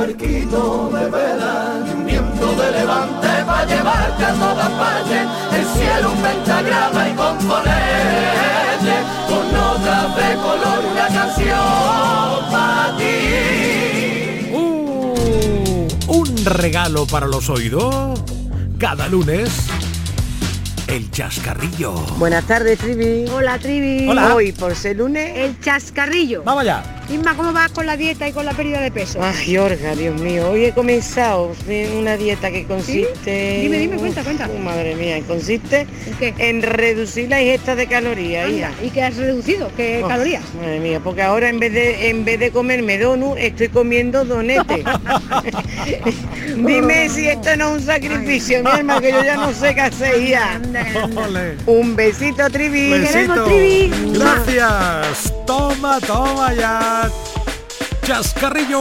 barquito 0.03 0.89
de 0.93 1.09
vela 1.09 1.81
y 1.87 1.91
un 1.91 2.05
viento 2.05 2.51
de 2.55 2.71
levante 2.71 3.27
para 3.45 3.65
llevarte 3.65 4.25
a 4.25 4.33
todas 4.33 4.69
partes 4.71 5.27
el 5.53 5.65
cielo 5.65 6.11
un 6.11 6.17
pentagrama 6.17 7.07
y 7.07 7.13
componerte 7.13 8.95
con 9.29 9.53
notas 9.53 10.15
de 10.17 10.35
color 10.35 10.83
una 10.91 11.07
canción 11.07 12.51
para 12.51 12.97
ti 12.97 13.13
Un 16.07 16.45
regalo 16.45 17.07
para 17.07 17.25
los 17.27 17.49
oídos. 17.49 18.21
Cada 18.77 19.07
lunes, 19.07 19.49
el 20.87 21.09
chascarrillo. 21.11 21.93
Buenas 22.17 22.45
tardes, 22.45 22.77
Trivi. 22.79 23.25
Hola, 23.29 23.57
Trivi. 23.57 24.09
Hola. 24.09 24.35
Hoy, 24.35 24.51
por 24.51 24.75
ser 24.75 24.97
lunes... 24.97 25.31
El 25.35 25.57
chascarrillo. 25.61 26.43
Vamos 26.43 26.63
allá. 26.63 26.92
Isma, 27.09 27.35
¿cómo 27.35 27.51
vas 27.53 27.69
con 27.71 27.85
la 27.85 27.95
dieta 27.97 28.27
y 28.27 28.31
con 28.31 28.45
la 28.45 28.53
pérdida 28.53 28.79
de 28.81 28.89
peso? 28.89 29.19
Ay, 29.21 29.57
Orga, 29.57 29.93
Dios 29.93 30.19
mío. 30.19 30.49
Hoy 30.49 30.65
he 30.65 30.71
comenzado 30.71 31.51
en 31.67 31.97
una 31.97 32.15
dieta 32.17 32.49
que 32.49 32.65
consiste... 32.65 33.59
Dime, 33.61 33.77
dime, 33.77 33.97
cuenta, 33.97 34.23
cuenta. 34.23 34.47
Madre 34.63 34.95
mía, 34.95 35.21
consiste 35.27 35.81
¿En 36.07 36.13
qué? 36.17 36.33
en 36.37 36.61
reducir 36.63 37.29
la 37.29 37.41
ingesta 37.41 37.75
de 37.75 37.87
calorías. 37.87 38.47
Anda. 38.47 38.71
¿Y 38.81 38.89
qué 38.89 39.03
has 39.03 39.17
reducido? 39.17 39.69
¿Qué 39.75 40.01
Oh, 40.03 40.07
calorías? 40.07 40.43
Madre 40.55 40.79
mía, 40.79 40.99
porque 41.03 41.21
ahora 41.21 41.49
en 41.49 41.59
vez 41.59 41.73
de 41.73 42.09
en 42.09 42.25
vez 42.25 42.39
de 42.39 42.51
comerme 42.51 42.97
donut, 42.97 43.37
estoy 43.37 43.67
comiendo 43.67 44.23
donete. 44.25 44.83
Dime 46.55 47.09
si 47.09 47.27
esto 47.27 47.55
no 47.57 47.75
es 47.75 47.81
un 47.81 47.85
sacrificio, 47.85 48.63
mi 48.63 48.69
hermano, 48.71 49.01
que 49.01 49.11
yo 49.11 49.23
ya 49.23 49.35
no 49.35 49.53
sé 49.53 49.75
qué 49.75 49.81
hacer 49.81 50.25
ya. 50.27 50.59
Un 51.65 51.95
besito, 51.95 52.49
Trivi. 52.49 52.89
Besito. 52.91 53.45
Gracias. 54.13 55.33
Toma, 55.45 55.99
toma 55.99 56.53
ya. 56.53 56.92
Chascarrillo. 58.05 58.79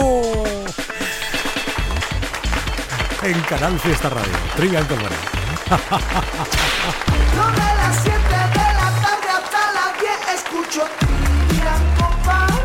En 3.23 3.39
Canal 3.41 3.79
Fiesta 3.79 4.09
Radio. 4.09 4.33
Trivian 4.55 4.85
Company. 4.85 5.15
No 7.35 7.47
de 7.49 7.57
las 7.57 8.03
7 8.03 8.17
de 8.19 8.73
la 8.73 8.91
tarde 9.01 9.29
hasta 9.33 9.61
las 9.73 9.91
10 9.99 10.11
escucho 10.35 10.81
Trivian 10.99 11.83
Company. 11.97 12.59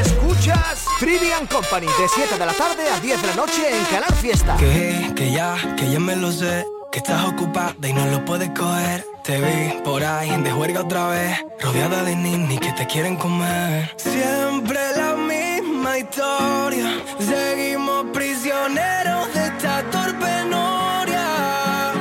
Escuchas 0.00 0.84
Trivian 0.98 1.46
Company 1.46 1.86
de 1.86 2.08
7 2.14 2.38
de 2.38 2.46
la 2.46 2.52
tarde 2.52 2.90
a 2.90 3.00
10 3.00 3.22
de 3.22 3.28
la 3.28 3.34
noche 3.34 3.78
en 3.78 3.84
Canal 3.86 4.14
Fiesta. 4.14 4.56
Que, 4.58 5.12
que 5.16 5.32
ya, 5.32 5.56
que 5.76 5.90
ya 5.90 6.00
me 6.00 6.16
lo 6.16 6.30
sé. 6.30 6.66
Que 6.92 6.98
estás 6.98 7.24
ocupada 7.24 7.74
y 7.82 7.92
no 7.94 8.04
lo 8.06 8.24
puedes 8.24 8.50
coger. 8.50 9.09
Te 9.22 9.38
vi 9.38 9.82
por 9.84 10.02
ahí 10.02 10.30
de 10.42 10.50
juerga 10.50 10.80
otra 10.80 11.08
vez. 11.08 11.38
Rodeada 11.60 12.02
de 12.04 12.16
ninis 12.16 12.58
que 12.58 12.72
te 12.72 12.86
quieren 12.86 13.16
comer. 13.16 13.94
Siempre 13.96 14.78
la 14.96 15.14
misma 15.14 15.98
historia. 15.98 16.86
Seguimos 17.18 18.06
prisioneros 18.14 19.32
de 19.34 19.46
esta 19.46 19.82
torpe 19.90 20.44
noria. 20.48 21.92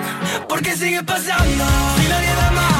Porque 0.48 0.76
sigue 0.78 1.04
pasando. 1.04 1.66
Nadie 2.10 2.52
más 2.56 2.79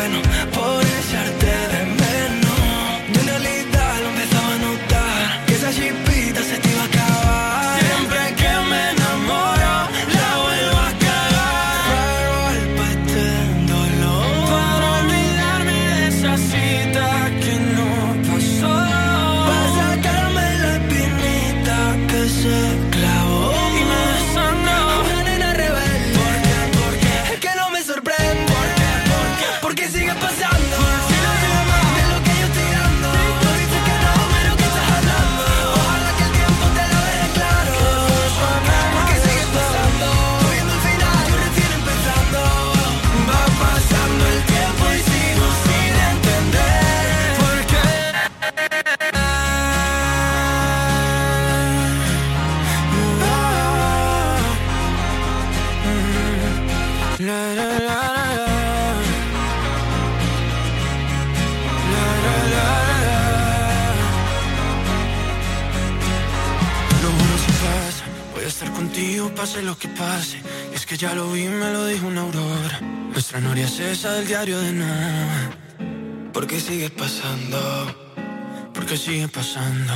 bueno. 0.00 0.69
pase 69.40 69.62
lo 69.62 69.74
que 69.78 69.88
pase. 69.88 70.38
Es 70.74 70.84
que 70.84 70.98
ya 70.98 71.14
lo 71.14 71.32
vi, 71.32 71.44
me 71.48 71.72
lo 71.72 71.86
dijo 71.86 72.06
una 72.06 72.20
aurora. 72.20 72.78
Nuestra 73.10 73.40
noria 73.40 73.64
es 73.64 73.80
esa 73.80 74.12
del 74.12 74.26
diario 74.26 74.58
de 74.58 74.72
nada. 74.72 75.50
Porque 76.34 76.60
sigue 76.60 76.90
pasando, 76.90 77.58
porque 78.74 78.98
sigue 78.98 79.28
pasando. 79.28 79.94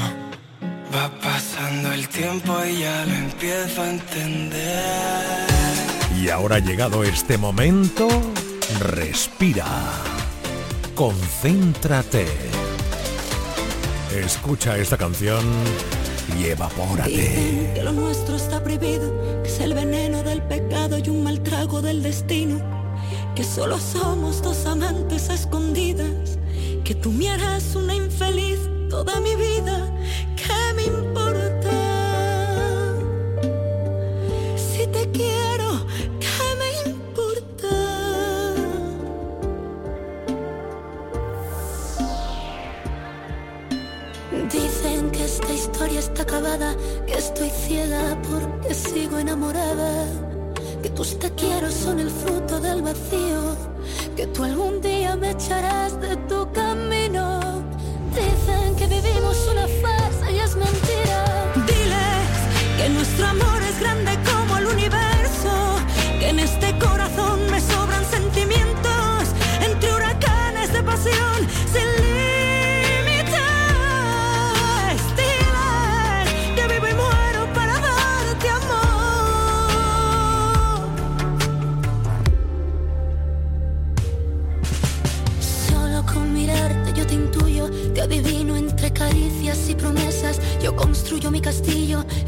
Va 0.94 1.10
pasando 1.20 1.92
el 1.92 2.08
tiempo 2.08 2.52
y 2.64 2.80
ya 2.80 3.04
lo 3.04 3.12
empiezo 3.12 3.82
a 3.82 3.90
entender. 3.90 5.46
Y 6.18 6.30
ahora 6.30 6.58
llegado 6.58 7.04
este 7.04 7.36
momento, 7.36 8.08
respira. 8.80 9.66
Concéntrate. 10.94 12.26
Escucha 14.10 14.78
esta 14.78 14.96
canción 14.96 15.44
y 16.38 16.46
evapórate. 16.46 17.10
Dicen 17.10 17.72
que 17.74 17.82
lo 17.82 17.92
nuestro 17.92 18.36
está 18.36 18.62
prohibido, 18.62 19.42
que 19.42 19.48
es 19.48 19.60
el 19.60 19.74
veneno 19.74 20.22
del 20.22 20.42
pecado 20.42 20.98
y 20.98 21.08
un 21.08 21.24
mal 21.24 21.42
trago 21.42 21.82
del 21.82 22.02
destino. 22.02 22.60
Que 23.34 23.44
solo 23.44 23.78
somos 23.78 24.42
dos 24.42 24.64
amantes 24.66 25.28
escondidas, 25.28 26.38
que 26.84 26.94
tú 26.94 27.10
me 27.10 27.30
harás 27.30 27.74
una 27.74 27.94
infeliz 27.94 28.58
toda 28.88 29.20
mi 29.20 29.34
vida 29.34 29.90
estoy 47.24 47.50
ciega 47.50 48.18
porque 48.30 48.74
sigo 48.74 49.18
enamorada, 49.18 50.06
que 50.82 50.90
tus 50.90 51.18
te 51.18 51.30
quiero 51.30 51.70
son 51.70 51.98
el 51.98 52.10
fruto 52.10 52.60
del 52.60 52.82
vacío, 52.82 53.40
que 54.14 54.26
tú 54.26 54.44
algún 54.44 54.80
día 54.82 55.16
me 55.16 55.30
echarás 55.30 55.98
de 56.00 56.16
tu 56.28 56.52
camino. 56.52 56.93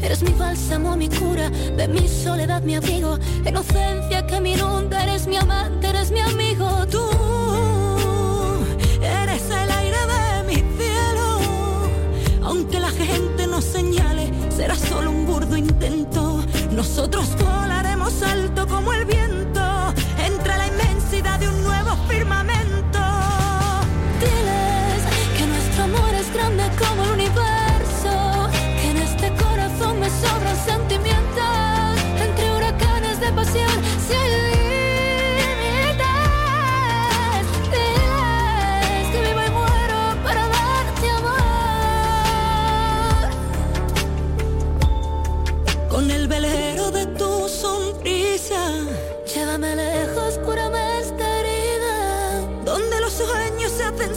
Eres 0.01 0.21
mi 0.21 0.31
bálsamo, 0.31 0.95
mi 0.95 1.09
cura, 1.09 1.49
de 1.49 1.87
mi 1.87 2.07
soledad, 2.07 2.61
mi 2.61 2.75
abrigo, 2.75 3.17
inocencia 3.45 4.25
que 4.25 4.39
me 4.39 4.51
inunda, 4.51 5.03
eres 5.03 5.27
mi 5.27 5.37
amante, 5.37 5.87
eres 5.87 6.11
mi 6.11 6.19
amigo, 6.19 6.85
tú 6.87 7.01
eres 9.01 9.43
el 9.49 9.71
aire 9.71 9.97
de 10.13 10.43
mi 10.47 10.55
cielo, 10.77 11.39
aunque 12.43 12.79
la 12.79 12.89
gente 12.89 13.47
nos 13.47 13.63
señale, 13.63 14.31
será 14.49 14.75
solo 14.75 15.11
un 15.11 15.25
burdo 15.25 15.57
intento, 15.57 16.43
nosotros 16.71 17.35
volaremos 17.37 18.21
alto 18.21 18.67
como 18.67 18.93
el 18.93 19.05
viento. 19.05 19.16
con 46.07 46.15
el 46.15 46.27
velero 46.29 46.89
de 46.91 47.05
tu 47.17 47.49
sonrisa. 47.49 48.71
Llévame 49.33 49.75
lejos, 49.75 50.39
cúrame 50.45 50.99
esta 50.99 51.39
herida. 51.39 52.39
Donde 52.63 53.01
los 53.01 53.11
sueños 53.11 53.71
se 53.73 53.83
hacen 53.83 54.15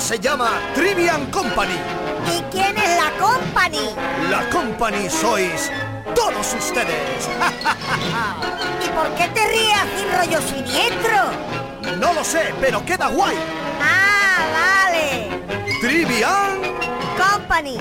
se 0.00 0.18
llama 0.18 0.50
Trivian 0.74 1.30
Company. 1.30 1.76
¿Y 2.26 2.42
quién 2.50 2.76
es 2.76 2.96
la 2.96 3.10
company? 3.18 3.90
La 4.28 4.48
Company 4.50 5.08
sois 5.08 5.70
todos 6.14 6.54
ustedes. 6.58 7.28
¿Y 8.84 8.88
por 8.88 9.14
qué 9.14 9.28
te 9.28 9.46
ríes 9.46 9.76
así 9.76 10.04
rollo 10.16 10.40
siniestro? 10.42 11.96
No 11.98 12.12
lo 12.12 12.24
sé, 12.24 12.54
pero 12.60 12.84
queda 12.84 13.08
guay. 13.08 13.36
Ah, 13.80 14.88
vale. 14.88 15.28
Trivian 15.80 16.60
Company. 17.16 17.78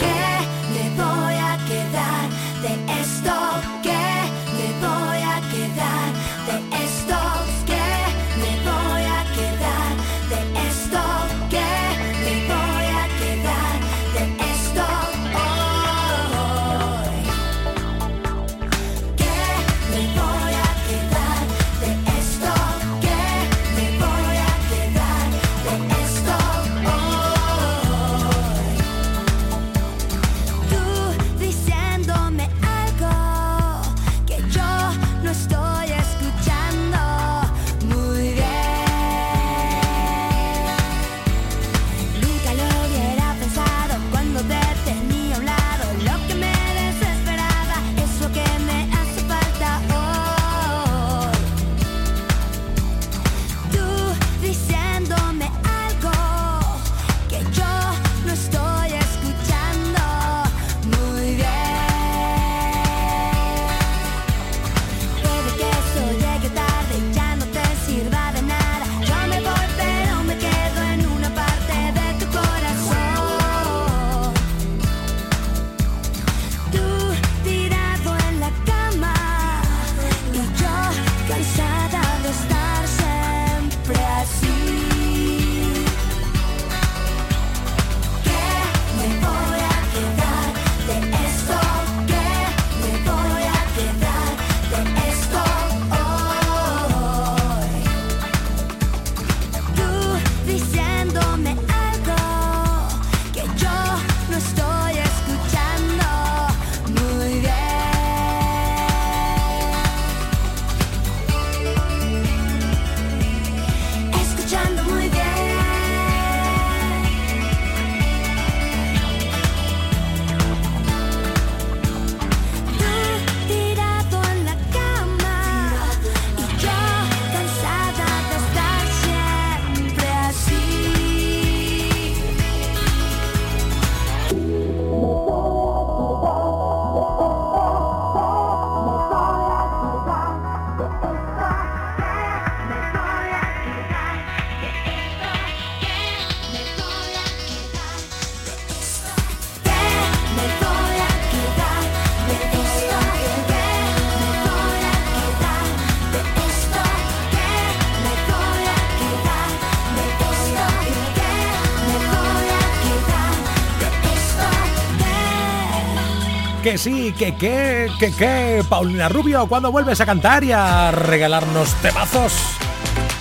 Que 166.64 166.78
sí, 166.78 167.12
que 167.12 167.36
qué, 167.36 167.92
que 168.00 168.10
qué. 168.14 168.64
Paulina 168.70 169.10
Rubio, 169.10 169.46
¿cuándo 169.48 169.70
vuelves 169.70 170.00
a 170.00 170.06
cantar 170.06 170.46
y 170.46 170.54
a 170.54 170.92
regalarnos 170.92 171.74
temazos? 171.82 172.34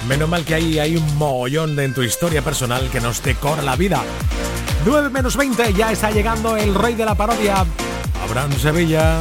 Menos 0.07 0.29
mal 0.29 0.45
que 0.45 0.55
ahí 0.55 0.79
hay 0.79 0.97
un 0.97 1.19
mogollón 1.19 1.75
de 1.75 1.87
en 1.87 1.93
tu 1.93 2.05
historia 2.05 2.43
personal 2.43 2.89
que 2.93 3.01
nos 3.01 3.21
decora 3.21 3.63
la 3.63 3.75
vida. 3.75 4.01
9 4.87 5.11
menos 5.11 5.37
20, 5.37 5.73
ya 5.75 5.91
está 5.91 6.13
llegando 6.13 6.57
el 6.57 6.73
rey 6.73 6.95
de 6.95 7.05
la 7.05 7.17
parodia, 7.17 7.67
Abraham 8.23 8.53
Sevilla. 8.53 9.21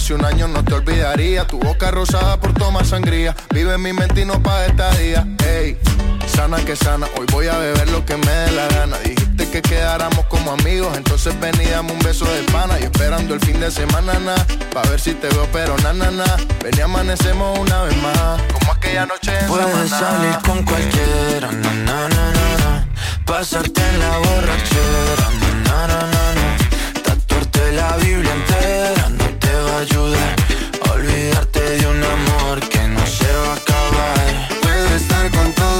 pase 0.00 0.14
un 0.14 0.24
año 0.24 0.48
no 0.48 0.64
te 0.64 0.72
olvidaría. 0.72 1.46
Tu 1.46 1.58
boca 1.58 1.90
rosada 1.90 2.38
por 2.38 2.54
tomar 2.54 2.86
sangría, 2.86 3.36
vive 3.52 3.74
en 3.74 3.82
mi 3.82 3.92
mente 3.92 4.22
y 4.22 4.24
no 4.24 4.42
pa' 4.42 4.64
esta 4.64 4.90
día. 4.96 5.26
Ey, 5.46 5.78
sana 6.26 6.56
que 6.64 6.74
sana, 6.74 7.06
hoy 7.18 7.26
voy 7.30 7.48
a 7.48 7.58
beber 7.58 7.90
lo 7.90 8.04
que 8.06 8.16
me 8.16 8.32
dé 8.32 8.50
la 8.52 8.66
gana. 8.68 8.98
Dijiste 9.00 9.50
que 9.50 9.60
quedáramos 9.60 10.24
como 10.26 10.52
amigos, 10.52 10.96
entonces 10.96 11.38
ven 11.38 11.54
y 11.60 11.66
dame 11.66 11.92
un 11.92 11.98
beso 11.98 12.24
de 12.24 12.42
pana. 12.50 12.80
Y 12.80 12.84
esperando 12.84 13.34
el 13.34 13.40
fin 13.40 13.60
de 13.60 13.70
semana, 13.70 14.18
na, 14.18 14.34
pa' 14.72 14.82
ver 14.88 15.00
si 15.00 15.12
te 15.12 15.28
veo, 15.28 15.46
pero 15.52 15.76
na, 15.78 15.92
na, 15.92 16.10
na. 16.10 16.24
Ven 16.62 16.72
y 16.78 16.80
amanecemos 16.80 17.58
una 17.58 17.82
vez 17.82 17.96
más, 17.98 18.40
como 18.54 18.72
aquella 18.72 19.04
noche 19.04 19.38
en 19.38 19.46
Puedes 19.48 19.90
Samaná. 19.90 19.98
salir 19.98 20.38
con 20.46 20.64
cualquiera, 20.64 21.52
na, 21.52 21.72
na, 21.74 22.08
na, 22.08 22.32
na, 22.32 22.56
na. 22.62 22.88
Pasarte 23.26 23.82
en 23.86 23.98
la 23.98 24.16
borrachera, 24.16 25.28
na, 25.40 25.52
na, 25.64 25.86
na, 25.86 26.00
na, 26.06 26.34
na. 26.40 27.02
Tatuarte 27.04 27.72
la 27.72 27.96
Biblia 27.96 28.32
entera 28.32 29.10
a. 29.86 30.36
Olvidarte 30.92 31.60
de 31.60 31.86
un 31.86 32.04
amor 32.04 32.60
que 32.68 32.86
no 32.88 33.06
se 33.06 33.24
va 33.32 33.52
a 33.52 33.56
acabar. 33.56 34.48
Puedo 34.60 34.94
estar 34.94 35.30
con 35.30 35.52
todo 35.54 35.79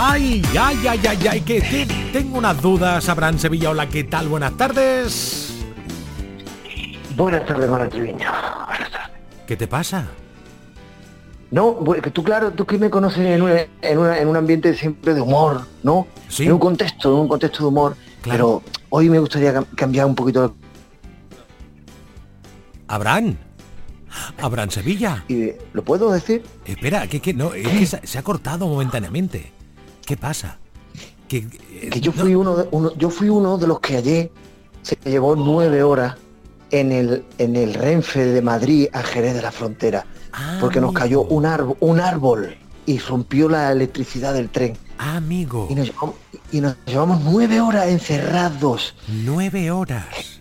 Ay, 0.00 0.42
ay, 0.58 0.86
ay, 0.86 1.00
ay, 1.08 1.26
ay, 1.28 1.40
que, 1.40 1.86
tengo 2.12 2.38
unas 2.38 2.60
dudas. 2.62 3.08
Abraham 3.08 3.38
Sevilla, 3.38 3.70
hola, 3.70 3.88
¿qué 3.88 4.04
tal? 4.04 4.28
Buenas 4.28 4.56
tardes. 4.56 5.54
Buenas 7.16 7.44
tardes, 7.46 7.68
Manuel 7.68 7.90
Triviño. 7.90 8.30
¿Qué 9.46 9.56
te 9.56 9.66
pasa? 9.66 10.06
No, 11.50 11.82
que 12.02 12.10
tú 12.10 12.22
claro, 12.22 12.52
tú 12.52 12.64
que 12.66 12.78
me 12.78 12.90
conoces 12.90 13.26
en 13.26 13.42
un, 13.42 13.50
en, 13.82 13.98
una- 13.98 14.18
en 14.18 14.28
un 14.28 14.36
ambiente 14.36 14.74
siempre 14.74 15.14
de 15.14 15.20
humor, 15.20 15.62
¿no? 15.82 16.06
Sí. 16.28 16.44
En 16.44 16.52
un 16.52 16.58
contexto, 16.58 17.08
en 17.14 17.20
un 17.22 17.28
contexto 17.28 17.60
de 17.60 17.68
humor. 17.68 17.96
Pero 18.22 18.62
hoy 18.90 19.08
me 19.08 19.18
gustaría 19.18 19.52
cam- 19.54 19.66
cambiar 19.74 20.06
un 20.06 20.14
poquito. 20.14 20.54
Abraham. 22.86 23.36
Abraham 24.40 24.70
Sevilla. 24.70 25.24
Y, 25.28 25.52
¿Lo 25.72 25.82
puedo 25.82 26.12
decir? 26.12 26.44
Espera, 26.66 27.06
que, 27.08 27.20
que 27.20 27.32
no, 27.34 27.52
es 27.54 27.66
que 27.66 27.86
se, 27.86 28.06
se 28.06 28.18
ha 28.18 28.22
cortado 28.22 28.68
momentáneamente. 28.68 29.52
¿Qué 30.08 30.16
pasa? 30.16 30.56
Que, 31.28 31.36
eh, 31.36 31.90
Que 31.90 32.00
yo 32.00 32.12
fui 32.12 32.34
uno, 32.34 32.56
de, 32.56 32.68
uno, 32.70 32.94
yo 32.96 33.10
fui 33.10 33.28
uno 33.28 33.58
de 33.58 33.66
los 33.66 33.78
que 33.80 33.98
ayer 33.98 34.30
se 34.80 34.96
llevó 35.04 35.36
nueve 35.36 35.82
horas 35.82 36.16
en 36.70 36.92
el, 36.92 37.26
en 37.36 37.56
el 37.56 37.74
Renfe 37.74 38.24
de 38.24 38.40
Madrid 38.40 38.88
a 38.94 39.02
Jerez 39.02 39.34
de 39.34 39.42
la 39.42 39.52
Frontera. 39.52 40.06
porque 40.60 40.80
nos 40.80 40.94
cayó 40.94 41.24
un 41.24 41.44
árbol, 41.44 41.76
un 41.80 42.00
árbol 42.00 42.56
y 42.86 42.98
rompió 43.00 43.50
la 43.50 43.70
electricidad 43.70 44.32
del 44.32 44.48
tren. 44.48 44.78
Amigo. 44.96 45.66
Y 45.68 45.74
nos 45.74 45.88
llevamos, 45.88 46.14
y 46.52 46.62
nos 46.62 46.76
llevamos 46.86 47.20
nueve 47.22 47.60
horas 47.60 47.88
encerrados. 47.88 48.94
Nueve 49.08 49.70
horas. 49.70 50.40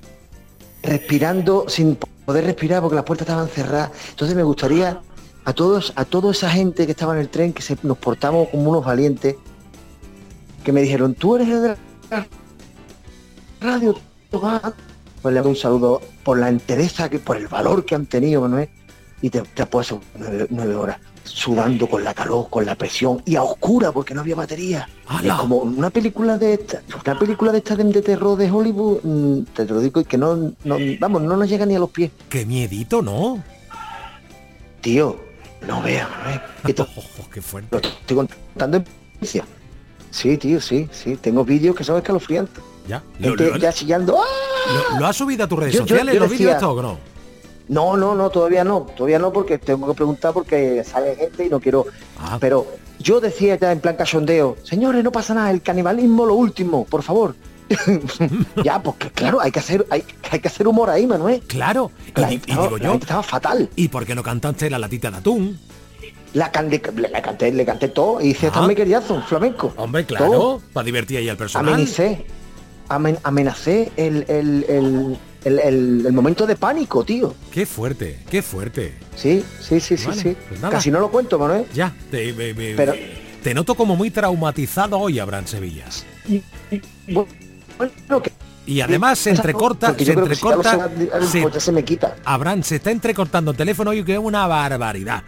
Respirando 0.82 1.66
sin 1.68 1.98
poder 2.26 2.46
respirar 2.46 2.82
porque 2.82 2.96
las 2.96 3.04
puertas 3.04 3.28
estaban 3.28 3.50
cerradas. 3.50 3.92
Entonces 4.12 4.34
me 4.34 4.44
gustaría 4.44 5.02
a 5.44 5.52
todos, 5.52 5.92
a 5.98 6.06
toda 6.06 6.32
esa 6.32 6.50
gente 6.50 6.86
que 6.86 6.92
estaba 6.94 7.16
en 7.16 7.20
el 7.20 7.28
tren, 7.28 7.52
que 7.52 7.62
se, 7.62 7.78
nos 7.84 7.98
portamos 7.98 8.48
como 8.48 8.70
unos 8.70 8.86
valientes, 8.86 9.36
que 10.68 10.74
me 10.74 10.82
dijeron, 10.82 11.14
tú 11.16 11.38
eres 11.38 11.48
el 11.48 11.62
de 11.62 11.68
la 12.12 12.28
radio. 13.62 13.98
Tomás?". 14.30 14.62
Pues 15.22 15.34
le 15.34 15.40
doy 15.40 15.52
un 15.52 15.56
saludo 15.56 16.02
por 16.26 16.38
la 16.38 16.50
entereza, 16.50 17.10
que, 17.10 17.20
por 17.20 17.38
el 17.38 17.48
valor 17.48 17.86
que 17.86 17.96
han 17.96 18.06
tenido, 18.06 18.42
Manuel. 18.42 18.68
Y 19.22 19.30
te, 19.30 19.42
te 19.44 19.66
puesto 19.66 20.02
nueve, 20.20 20.46
nueve 20.50 20.76
horas 20.76 20.98
sudando 21.24 21.88
con 21.88 22.04
la 22.04 22.14
calor, 22.14 22.50
con 22.50 22.66
la 22.66 22.76
presión 22.76 23.22
y 23.26 23.36
a 23.38 23.44
oscura 23.44 23.94
porque 23.94 24.14
no 24.14 24.20
había 24.22 24.36
batería. 24.36 24.90
Es 25.24 25.40
como 25.40 25.58
una 25.60 25.90
película 25.90 26.38
de 26.38 26.54
esta, 26.56 26.82
una 27.06 27.18
película 27.18 27.52
de 27.54 27.58
esta 27.60 27.78
de, 27.78 27.84
de 27.86 28.02
terror 28.02 28.38
de 28.38 28.52
Hollywood, 28.52 29.00
mm, 29.04 29.42
te 29.56 29.66
lo 29.66 29.80
digo, 29.80 30.02
y 30.02 30.06
que 30.06 30.18
no, 30.18 30.36
no- 30.66 30.78
vamos, 31.00 31.22
no 31.22 31.38
nos 31.38 31.48
llega 31.50 31.66
ni 31.66 31.76
a 31.76 31.80
los 31.80 31.90
pies. 31.92 32.12
Qué 32.30 32.46
miedito, 32.46 33.02
¿no? 33.02 33.42
Tío, 34.82 35.18
no 35.66 35.82
veas, 35.82 36.10
Manuel. 36.10 36.42
Esto- 36.68 36.88
qué 37.34 37.42
fuerte. 37.42 37.70
Lo 37.72 37.80
estoy 37.80 38.18
contando 38.18 38.78
en. 38.78 38.86
Sí, 40.18 40.36
tío, 40.38 40.60
sí, 40.60 40.90
sí. 40.92 41.16
Tengo 41.18 41.46
vídeos 41.46 41.76
que 41.76 41.84
son 41.84 41.98
escalofriantes. 41.98 42.64
Ya. 42.88 43.04
Lo, 43.20 43.30
Gente 43.30 43.50
lo- 43.52 43.58
ya 43.58 43.72
chillando. 43.72 44.18
¡ah! 44.20 44.92
lo- 44.94 45.00
lo 45.02 45.06
has 45.08 45.16
subido 45.16 45.44
a 45.44 45.48
tus 45.48 45.60
redes 45.60 45.74
Yo- 45.74 45.80
yo- 45.82 45.88
sociales 45.88 46.16
yo 46.16 46.20
los 46.22 46.30
vídeos 46.32 46.40
decía- 46.54 46.56
esto 46.56 46.72
o 46.72 46.82
no? 46.82 46.98
No, 47.70 47.98
no, 47.98 48.16
no, 48.16 48.30
todavía 48.30 48.64
no, 48.64 48.88
todavía 48.96 49.20
no, 49.20 49.32
porque 49.32 49.58
tengo 49.58 49.86
que 49.88 49.94
preguntar 49.94 50.34
porque 50.34 50.84
sale 50.84 51.16
gente 51.18 51.46
y 51.46 51.50
no 51.50 51.60
quiero. 51.60 51.86
Ah. 52.18 52.38
Pero 52.40 52.66
yo 53.00 53.20
decía 53.20 53.58
ya 53.60 53.72
en 53.74 53.80
plan 53.82 53.96
cachondeo, 53.96 54.56
señores, 54.64 55.04
no 55.04 55.12
pasa 55.12 55.34
nada, 55.36 55.52
el 55.52 55.62
canibalismo 55.62 56.26
lo 56.26 56.34
último, 56.36 56.86
por 56.86 57.04
favor. 57.04 57.36
ya, 58.64 58.82
porque 58.82 59.10
claro, 59.12 59.42
hay 59.42 59.52
que 59.52 59.60
hacer, 59.60 59.86
hay, 59.90 60.04
hay 60.32 60.40
que 60.40 60.48
hacer 60.48 60.68
humor 60.68 60.90
ahí, 60.90 61.06
Manuel. 61.06 61.42
Claro. 61.48 61.92
Y, 62.16 62.20
La 62.22 62.28
di- 62.28 62.34
gente 62.36 62.48
y 62.48 62.52
estaba- 62.52 62.68
digo 62.68 62.78
yo. 62.78 62.94
estaba 62.94 63.24
fatal. 63.24 63.70
¿Y 63.76 63.88
por 63.90 64.06
qué 64.06 64.16
no 64.16 64.24
cantaste 64.24 64.70
la 64.70 64.80
latita 64.80 65.12
de 65.12 65.18
atún? 65.18 65.60
La, 66.34 66.52
canté, 66.52 66.82
le, 66.96 67.10
canté, 67.22 67.52
le 67.52 67.66
canté 67.66 67.88
todo 67.88 68.22
y 68.22 68.28
hice 68.30 68.48
hasta 68.48 68.62
un 68.62 68.68
mequeriazo, 68.68 69.22
flamenco. 69.24 69.74
Hombre, 69.78 70.06
claro, 70.06 70.26
Todo. 70.32 70.62
para 70.74 70.84
divertir 70.86 71.18
ahí 71.18 71.30
al 71.30 71.38
personal. 71.38 71.74
Amenicé, 71.74 72.26
amen- 72.90 73.18
amenacé 73.24 73.92
el, 73.98 74.26
el, 74.28 74.66
el, 74.68 75.18
el- 75.46 75.60
el- 75.60 76.06
el 76.06 76.14
momento 76.14 76.46
de 76.46 76.56
pánico, 76.56 77.04
tío. 77.04 77.34
Qué 77.52 77.66
fuerte, 77.66 78.20
qué 78.30 78.42
fuerte. 78.42 78.94
Sí, 79.16 79.44
sí, 79.62 79.80
sí, 79.80 79.98
sí, 79.98 80.08
Vale, 80.08 80.22
sí. 80.22 80.36
pues. 80.50 80.60
Casi 80.72 80.92
no 80.92 81.00
lo 81.00 81.10
cuento, 81.10 81.40
Manuel. 81.40 81.66
Ya, 81.74 81.96
te, 82.12 82.34
me- 82.34 82.54
me- 82.54 82.76
Pero- 82.76 82.94
te 83.42 83.54
noto 83.54 83.74
como 83.76 83.96
muy 83.96 84.12
traumatizado 84.12 85.00
hoy, 85.00 85.20
Abraham 85.20 85.48
Sevillas. 85.48 86.06
Bueno, 87.08 88.22
que- 88.22 88.32
Y 88.68 88.82
además 88.82 89.18
se 89.18 89.32
entrecorta, 89.32 89.94
se 89.98 90.06
si 90.06 90.12
entrecorta. 90.12 90.90
algo 91.14 91.60
se- 91.60 91.72
me 91.72 91.84
quita. 91.84 92.16
Abraham 92.26 92.62
se 92.64 92.76
está 92.76 92.92
entrecortando 92.92 93.52
el 93.52 93.58
teléfono 93.58 93.94
y 93.94 94.04
que 94.04 94.14
es 94.14 94.20
una 94.20 94.46
barbaridad. 94.46 95.24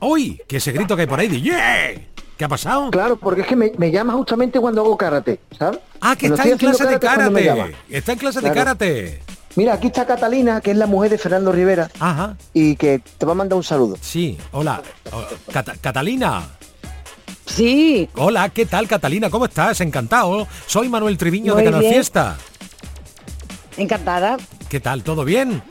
¡Uy! 0.00 0.40
Que 0.46 0.56
ese 0.56 0.72
grito 0.72 0.96
que 0.96 1.02
hay 1.02 1.08
por 1.08 1.20
ahí 1.20 1.28
de 1.28 1.40
¡Yeah! 1.40 1.94
¿Qué 2.36 2.44
ha 2.44 2.48
pasado? 2.48 2.90
Claro, 2.90 3.16
porque 3.16 3.42
es 3.42 3.46
que 3.46 3.54
me, 3.56 3.72
me 3.76 3.90
llama 3.90 4.14
justamente 4.14 4.58
cuando 4.58 4.80
hago 4.80 4.96
karate, 4.96 5.38
¿sabes? 5.56 5.78
Ah, 6.00 6.16
que 6.16 6.26
está 6.26 6.44
en 6.48 6.56
clase 6.58 6.86
de 6.86 6.98
karate. 6.98 7.76
Está 7.90 8.12
en 8.12 8.18
clase 8.18 8.40
de 8.40 8.52
karate. 8.52 9.22
Mira, 9.54 9.74
aquí 9.74 9.88
está 9.88 10.06
Catalina, 10.06 10.60
que 10.62 10.70
es 10.70 10.76
la 10.78 10.86
mujer 10.86 11.10
de 11.10 11.18
Fernando 11.18 11.52
Rivera. 11.52 11.90
Ajá. 12.00 12.36
Y 12.54 12.74
que 12.76 13.02
te 13.18 13.26
va 13.26 13.32
a 13.32 13.34
mandar 13.34 13.56
un 13.58 13.62
saludo. 13.62 13.98
Sí, 14.00 14.38
hola. 14.52 14.80
Oh, 15.12 15.22
Cata- 15.52 15.74
Catalina. 15.78 16.42
Sí. 17.46 18.08
Hola, 18.14 18.48
¿qué 18.48 18.66
tal 18.66 18.88
Catalina? 18.88 19.30
¿Cómo 19.30 19.44
estás? 19.44 19.80
Encantado. 19.80 20.46
Soy 20.66 20.88
Manuel 20.88 21.18
Triviño 21.18 21.54
Muy 21.54 21.62
de 21.62 21.66
Canal 21.66 21.80
bien. 21.80 21.92
Fiesta. 21.94 22.36
Encantada. 23.76 24.36
¿Qué 24.68 24.80
tal? 24.80 25.02
¿Todo 25.02 25.24
bien? 25.24 25.62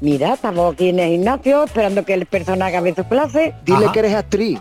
Mira, 0.00 0.34
estamos 0.34 0.74
aquí 0.74 0.90
en 0.90 1.00
el 1.00 1.10
gimnasio 1.10 1.64
esperando 1.64 2.04
que 2.04 2.14
el 2.14 2.26
personal 2.26 2.68
acabe 2.68 2.94
sus 2.94 3.06
clases. 3.06 3.52
Dile 3.64 3.84
Ajá. 3.84 3.92
que 3.92 3.98
eres 3.98 4.14
actriz. 4.14 4.60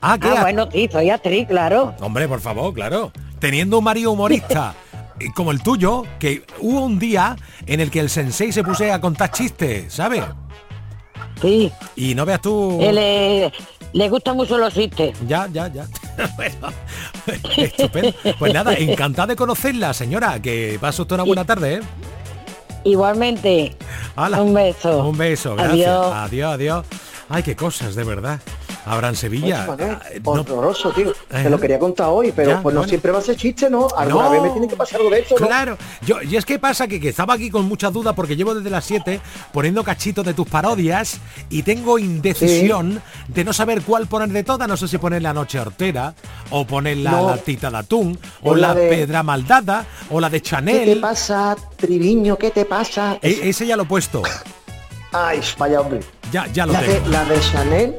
Ah, 0.00 0.18
¿qué? 0.18 0.28
Ah, 0.28 0.40
bueno, 0.42 0.68
sí, 0.72 0.88
soy 0.90 1.10
actriz, 1.10 1.46
claro. 1.46 1.94
Hombre, 2.00 2.26
por 2.26 2.40
favor, 2.40 2.72
claro. 2.72 3.12
Teniendo 3.38 3.78
un 3.78 3.84
marido 3.84 4.12
humorista 4.12 4.74
eh, 5.20 5.26
como 5.34 5.50
el 5.50 5.62
tuyo, 5.62 6.04
que 6.18 6.44
hubo 6.60 6.80
un 6.84 6.98
día 6.98 7.36
en 7.66 7.80
el 7.80 7.90
que 7.90 8.00
el 8.00 8.08
sensei 8.08 8.52
se 8.52 8.64
puse 8.64 8.90
a 8.90 9.00
contar 9.00 9.30
chistes, 9.30 9.92
¿sabes? 9.92 10.24
Sí. 11.40 11.72
Y 11.96 12.14
no 12.14 12.24
veas 12.26 12.40
tú... 12.40 12.78
Él 12.80 12.94
le, 12.96 13.52
le 13.92 14.08
gustan 14.08 14.36
mucho 14.36 14.58
los 14.58 14.72
chistes. 14.72 15.16
Ya, 15.26 15.48
ya, 15.52 15.68
ya. 15.68 15.86
bueno, 16.36 16.68
estupendo. 17.56 18.12
Pues 18.38 18.52
nada, 18.52 18.74
encantada 18.74 19.28
de 19.28 19.36
conocerla, 19.36 19.92
señora. 19.94 20.40
Que 20.40 20.78
pase 20.80 21.02
usted 21.02 21.14
una 21.14 21.24
buena 21.24 21.44
tarde, 21.44 21.76
¿eh? 21.76 21.80
Igualmente. 22.84 23.76
Un 24.16 24.54
beso. 24.54 25.06
Un 25.06 25.16
beso, 25.16 25.54
gracias. 25.54 25.88
Adiós. 25.88 26.12
Adiós, 26.14 26.54
adiós. 26.54 26.86
Ay, 27.28 27.42
qué 27.42 27.56
cosas, 27.56 27.94
de 27.94 28.04
verdad. 28.04 28.40
Habrá 28.86 29.08
en 29.08 29.16
Sevilla. 29.16 29.66
Ah, 29.68 30.00
no- 30.24 30.30
horroroso, 30.32 30.90
tío. 30.92 31.10
Eh. 31.10 31.42
Te 31.42 31.50
lo 31.50 31.60
quería 31.60 31.78
contar 31.78 32.08
hoy, 32.08 32.32
pero 32.34 32.50
Ya, 32.50 32.62
pues 32.62 32.74
no 32.74 32.80
bueno. 32.80 32.88
siempre 32.88 33.12
va 33.12 33.18
a 33.18 33.22
ser 33.22 33.36
chiste, 33.36 33.68
¿no? 33.68 33.88
Alguna 33.96 34.24
No. 34.24 34.30
vez 34.30 34.42
me 34.42 34.50
tiene 34.50 34.68
que 34.68 34.76
pasar 34.76 34.98
algo 35.00 35.10
de 35.10 35.20
eso, 35.20 35.36
¿no? 35.38 35.46
Claro, 35.46 35.76
yo, 36.06 36.22
y 36.22 36.36
es 36.36 36.44
que 36.44 36.58
pasa 36.58 36.88
que, 36.88 37.00
que 37.00 37.10
estaba 37.10 37.34
aquí 37.34 37.50
con 37.50 37.66
muchas 37.66 37.92
dudas 37.92 38.14
porque 38.14 38.36
llevo 38.36 38.54
desde 38.54 38.70
las 38.70 38.84
7 38.84 39.20
poniendo 39.52 39.84
cachitos 39.84 40.24
de 40.24 40.34
tus 40.34 40.48
parodias 40.48 41.18
y 41.50 41.62
tengo 41.62 41.98
indecisión 41.98 43.02
de 43.28 43.44
no 43.44 43.52
saber 43.52 43.82
cuál 43.82 44.06
poner 44.06 44.30
de 44.30 44.42
todas. 44.44 44.66
No 44.68 44.76
sé 44.76 44.88
si 44.88 44.98
poner 44.98 45.22
la 45.22 45.32
noche 45.34 45.58
hortera 45.60 46.14
o 46.50 46.66
poner 46.66 46.96
la 46.98 47.10
No. 47.12 47.30
latita 47.30 47.70
de 47.70 47.76
atún 47.76 48.18
o 48.42 48.50
O 48.50 48.54
la 48.54 48.68
la 48.68 48.74
de- 48.74 48.88
pedra 48.88 49.22
maldada 49.22 49.84
o 50.10 50.20
la 50.20 50.28
de 50.30 50.38
¿Qué 50.40 50.44
te 50.44 50.50
Chanel. 50.50 51.00
pasa, 51.00 51.56
Triviño? 51.76 52.36
¿Qué 52.36 52.50
te 52.50 52.64
pasa? 52.64 53.18
E- 53.22 53.40
ese 53.50 53.66
ya 53.66 53.76
lo 53.76 53.82
he 53.82 53.86
puesto. 53.86 54.22
Ay, 55.12 55.40
vaya 55.58 55.80
hombre. 55.80 56.00
Ya, 56.32 56.46
ya 56.52 56.66
lo 56.66 56.72
la, 56.72 56.80
de, 56.82 56.94
tengo. 56.94 57.08
la 57.08 57.24
de 57.24 57.40
Chanel. 57.40 57.96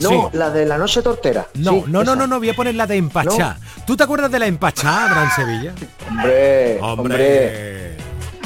No, 0.00 0.08
Sí. 0.10 0.16
la 0.32 0.50
de 0.50 0.66
la 0.66 0.76
noche 0.76 1.02
tortera. 1.02 1.46
No, 1.54 1.70
Sí, 1.72 1.84
no, 1.86 2.02
no, 2.04 2.16
no, 2.16 2.26
no, 2.26 2.38
voy 2.38 2.50
a 2.50 2.54
poner 2.54 2.74
la 2.74 2.86
de 2.86 2.96
empachá. 2.96 3.56
¿Tú 3.86 3.96
te 3.96 4.02
acuerdas 4.04 4.30
de 4.30 4.38
la 4.40 4.46
empachá, 4.46 5.08
Gran 5.08 5.30
Sevilla? 5.32 5.72
Hombre, 6.10 6.78
Hombre. 6.80 7.96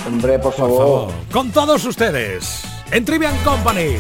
Hombre, 0.07 0.39
por 0.39 0.55
Por 0.55 0.55
favor. 0.55 0.79
favor. 0.79 1.13
Con 1.33 1.51
todos 1.51 1.85
ustedes, 1.85 2.63
en 2.91 3.05
Trivian 3.05 3.37
Company, 3.45 3.97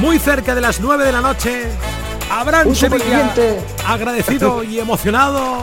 muy 0.00 0.18
cerca 0.18 0.54
de 0.54 0.60
las 0.60 0.80
9 0.80 1.04
de 1.04 1.12
la 1.12 1.20
noche, 1.20 1.64
Un 2.64 2.74
Sevilla, 2.74 3.32
agradecido 3.86 4.62
y 4.64 4.78
emocionado. 4.80 5.62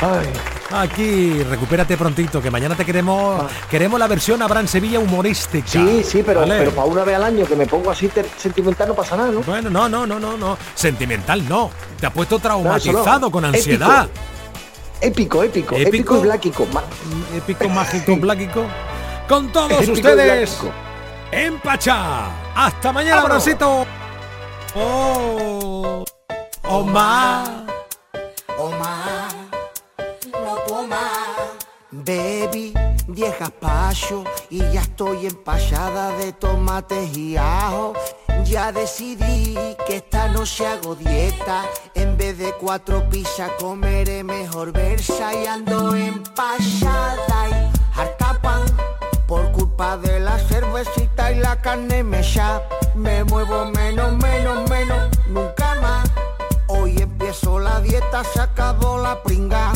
Ay. 0.00 0.26
Aquí, 0.72 1.42
recupérate 1.44 1.96
prontito, 1.96 2.42
que 2.42 2.50
mañana 2.50 2.74
te 2.74 2.84
queremos, 2.84 3.44
queremos 3.70 4.00
la 4.00 4.08
versión 4.08 4.42
Abraham 4.42 4.66
Sevilla 4.66 4.98
humorística. 4.98 5.66
Ah. 5.80 5.86
Sí, 5.86 6.02
sí, 6.04 6.22
pero, 6.26 6.40
¿vale? 6.40 6.58
pero 6.58 6.70
para 6.72 6.88
una 6.88 7.04
vez 7.04 7.14
al 7.16 7.22
año 7.22 7.46
que 7.46 7.54
me 7.54 7.66
pongo 7.66 7.90
así 7.90 8.10
sentimental 8.36 8.88
no 8.88 8.94
pasa 8.94 9.16
nada, 9.16 9.30
¿no? 9.30 9.40
Bueno, 9.42 9.70
no, 9.70 9.88
no, 9.88 10.06
no, 10.06 10.18
no, 10.18 10.36
no. 10.36 10.58
Sentimental 10.74 11.48
no. 11.48 11.70
Te 12.00 12.06
ha 12.06 12.10
puesto 12.12 12.40
traumatizado 12.40 13.20
no. 13.20 13.30
con 13.30 13.44
ansiedad. 13.44 14.08
Épico, 15.00 15.42
épico, 15.44 15.76
épico, 15.76 15.88
Épico. 15.88 16.16
y 16.16 16.20
bláquico. 16.22 16.66
Ma- 16.72 16.82
Épico, 17.36 17.68
mágico, 17.68 18.16
pláquico. 18.20 18.64
Con 19.28 19.52
todos 19.52 19.70
Épico 19.72 19.92
ustedes, 19.92 20.58
bláquico. 20.58 20.74
en 21.30 21.60
Pachá. 21.60 22.26
Hasta 22.56 22.92
mañana, 22.92 23.16
Vámonos. 23.22 23.42
Abracito. 23.46 23.86
Oh, 24.74 26.04
Omar. 26.64 27.66
Omar, 28.58 28.95
no 28.95 28.95
Baby, 32.06 32.72
vieja 33.08 33.50
pacho 33.50 34.22
y 34.48 34.58
ya 34.58 34.82
estoy 34.82 35.26
empachada 35.26 36.16
de 36.16 36.32
tomates 36.34 37.16
y 37.16 37.36
ajo. 37.36 37.94
Ya 38.44 38.70
decidí 38.70 39.56
que 39.88 39.96
esta 39.96 40.28
noche 40.28 40.64
hago 40.68 40.94
dieta. 40.94 41.64
En 41.96 42.16
vez 42.16 42.38
de 42.38 42.52
cuatro 42.60 43.10
pizzas 43.10 43.50
comeré 43.58 44.22
mejor 44.22 44.70
versa 44.70 45.34
y 45.34 45.46
ando 45.46 45.96
empachada 45.96 47.48
y 47.50 47.98
harta 47.98 48.40
pan. 48.40 48.62
Por 49.26 49.50
culpa 49.50 49.96
de 49.96 50.20
la 50.20 50.38
cervecita 50.38 51.32
y 51.32 51.40
la 51.40 51.60
carne 51.60 52.04
mecha, 52.04 52.62
me 52.94 53.24
muevo 53.24 53.64
menos, 53.64 54.16
menos, 54.18 54.70
menos, 54.70 55.08
nunca 55.26 55.74
más. 55.82 56.08
Hoy 56.68 56.98
empiezo 56.98 57.58
la 57.58 57.80
dieta, 57.80 58.22
se 58.22 58.40
acabó 58.42 58.96
la 58.98 59.20
pringa 59.24 59.72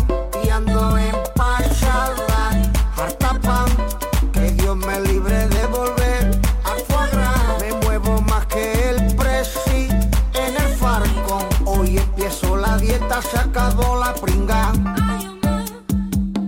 se 13.23 13.39
acabó 13.39 13.99
la 13.99 14.15
pringa. 14.15 14.73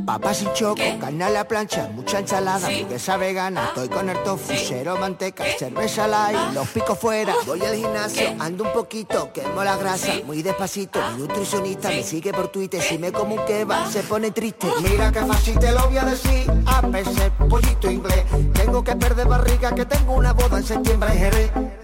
Papas 0.06 0.42
y 0.42 0.48
choco, 0.52 0.82
carne 1.00 1.24
a 1.24 1.30
la 1.30 1.48
plancha, 1.48 1.88
mucha 1.94 2.18
ensalada, 2.18 2.66
hamburguesa 2.66 3.16
vegana, 3.16 3.66
estoy 3.66 3.88
con 3.88 4.10
el 4.10 4.22
tofu, 4.24 4.52
cero 4.56 4.96
manteca, 5.00 5.44
cerveza 5.58 6.06
light, 6.06 6.52
los 6.52 6.68
picos 6.68 6.98
fuera, 6.98 7.32
voy 7.46 7.62
al 7.62 7.76
gimnasio, 7.76 8.34
ando 8.38 8.64
un 8.64 8.72
poquito, 8.72 9.32
quemo 9.32 9.64
la 9.64 9.76
grasa, 9.76 10.12
muy 10.26 10.42
despacito, 10.42 11.00
mi 11.12 11.22
nutricionista 11.22 11.88
me 11.88 12.02
sigue 12.02 12.32
por 12.32 12.48
Twitter, 12.48 12.82
si 12.82 12.98
me 12.98 13.10
como 13.10 13.36
un 13.36 13.44
kebab 13.46 13.90
se 13.90 14.02
pone 14.02 14.32
triste, 14.32 14.66
mira 14.82 15.10
que 15.12 15.20
fácil 15.20 15.58
te 15.58 15.72
lo 15.72 15.86
voy 15.86 15.96
a 15.96 16.04
decir, 16.04 16.52
a 16.66 16.80
veces 16.82 17.30
pollito 17.48 17.90
inglés, 17.90 18.24
tengo 18.52 18.84
que 18.84 18.96
perder 18.96 19.28
barriga, 19.28 19.74
que 19.74 19.86
tengo 19.86 20.14
una 20.14 20.32
boda 20.32 20.58
en 20.58 20.64
septiembre 20.64 21.10
Jerez. 21.12 21.81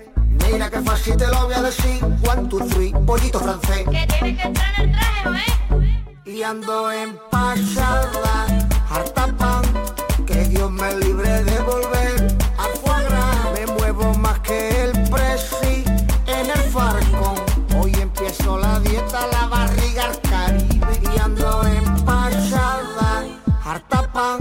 Mira 0.51 0.71
que 0.71 0.81
fácil 0.81 1.17
te 1.17 1.27
lo 1.27 1.45
voy 1.45 1.55
a 1.55 1.63
decir, 1.63 2.03
one, 2.27 2.49
two, 2.49 2.59
three, 2.69 2.93
pollito 3.07 3.39
francés. 3.39 3.85
Que 3.91 4.07
tiene 4.07 4.37
que 4.37 4.43
entrar 4.43 4.75
en 4.79 4.89
el 4.89 4.93
traje, 4.93 5.25
¿no 5.25 5.35
es? 5.37 6.35
Y 6.35 6.43
ando 6.43 6.91
empachada, 6.91 8.47
harta 8.91 9.27
pan, 9.37 9.63
que 10.27 10.45
Dios 10.45 10.71
me 10.71 10.95
libre 10.97 11.45
de 11.45 11.59
volver 11.61 12.39
a 12.57 12.81
cuadrar. 12.81 13.53
Me 13.55 13.67
muevo 13.67 14.15
más 14.15 14.39
que 14.41 14.85
el 14.85 14.93
presi 15.11 15.85
en 16.27 16.51
el 16.51 16.63
farcón. 16.73 17.37
Hoy 17.79 17.93
empiezo 18.01 18.59
la 18.59 18.81
dieta, 18.81 19.27
la 19.33 19.47
barriga 19.47 20.07
al 20.07 20.21
Caribe. 20.23 21.01
Y 21.15 21.19
ando 21.21 21.63
empachada, 21.65 23.25
harta 23.65 24.13
pan, 24.13 24.39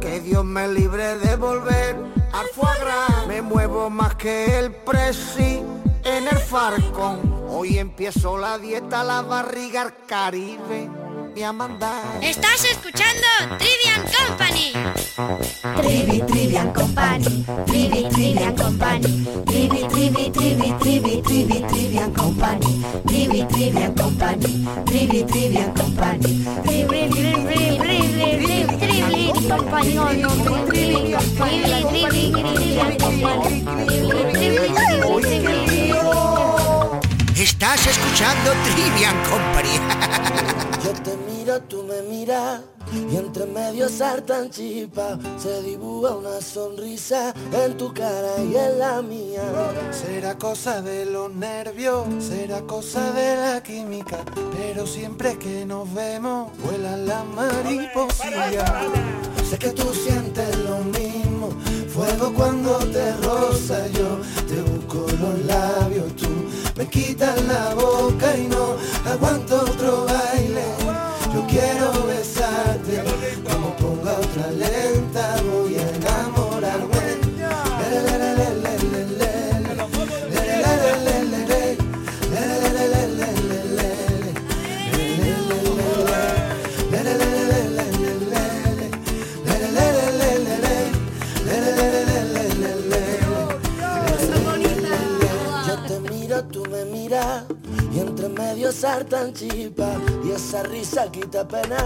que 0.00 0.20
Dios 0.20 0.44
me 0.44 0.68
libre 0.68 1.16
de 1.18 1.36
volver 1.36 1.96
a 2.32 2.42
cuadrar. 2.54 3.26
Me 3.26 3.42
muevo 3.42 3.90
más 3.90 4.14
que 4.16 4.57
el 4.57 4.57
presi 4.88 5.60
en 6.04 6.28
el 6.28 6.38
farcón. 6.38 7.20
Hoy 7.50 7.78
empiezo 7.78 8.38
la 8.38 8.58
dieta, 8.58 9.04
la 9.04 9.22
barriga 9.22 9.82
al 9.82 10.06
Caribe. 10.06 10.88
Y 11.36 11.42
a 11.42 11.52
mandar. 11.52 12.02
Estás 12.20 12.64
escuchando 12.64 13.26
Trivian 13.58 14.02
Company. 14.18 14.72
Trivi, 15.82 16.20
Trivian 16.22 16.72
Company, 16.72 17.44
Trivi, 17.66 18.08
Trivian 18.08 18.56
Company, 18.56 19.24
Trivi, 19.46 19.86
Trivi, 19.88 20.30
Trivi, 20.30 20.72
Trivi, 20.80 21.22
Trivi, 21.22 21.62
Trivian 21.68 22.12
Company, 22.12 22.82
Trivi, 23.06 23.44
Trivian 23.44 23.94
Company, 23.94 24.66
Trivi, 24.86 25.22
Trivian 25.24 25.72
Company, 25.74 26.44
Trivi, 26.64 27.08
Trivi, 27.08 27.78
Trivi, 27.78 27.97
Estás 37.36 37.86
escuchando 37.86 38.52
Trivian 38.64 39.16
Company. 39.24 40.44
Te 41.04 41.16
miro, 41.16 41.60
tú 41.62 41.84
me 41.84 42.02
miras 42.02 42.60
y 42.92 43.16
entre 43.16 43.46
medio 43.46 43.88
saltan 43.88 44.50
chispas. 44.50 45.18
Se 45.38 45.62
dibuja 45.62 46.16
una 46.16 46.40
sonrisa 46.40 47.34
en 47.52 47.76
tu 47.76 47.92
cara 47.92 48.42
y 48.42 48.56
en 48.56 48.78
la 48.78 49.00
mía. 49.02 49.42
Será 49.90 50.36
cosa 50.36 50.82
de 50.82 51.06
los 51.06 51.32
nervios, 51.32 52.06
será 52.20 52.62
cosa 52.62 53.12
de 53.12 53.36
la 53.36 53.62
química, 53.62 54.18
pero 54.56 54.86
siempre 54.86 55.38
que 55.38 55.64
nos 55.64 55.92
vemos 55.94 56.50
vuelan 56.64 57.06
las 57.06 57.24
mariposillas. 57.26 58.72
Sé 59.48 59.58
que 59.58 59.70
tú 59.70 59.94
sientes 59.94 60.56
lo 60.58 60.78
mismo, 60.78 61.48
fuego 61.88 62.34
cuando 62.34 62.76
te 62.78 63.16
roza 63.16 63.86
yo, 63.88 64.20
te 64.46 64.60
busco 64.60 65.06
los 65.18 65.44
labios, 65.46 66.14
tú 66.16 66.28
me 66.76 66.86
quitas 66.86 67.42
la 67.44 67.74
boca 67.74 68.36
y 68.36 68.46
no 68.46 68.76
aguanto 69.10 69.62
otro 69.62 70.07
medio 98.68 98.72
saltan 98.72 99.32
chispas 99.32 99.98
y 100.24 100.30
esa 100.30 100.62
risa 100.62 101.10
quita 101.10 101.46
pena. 101.46 101.76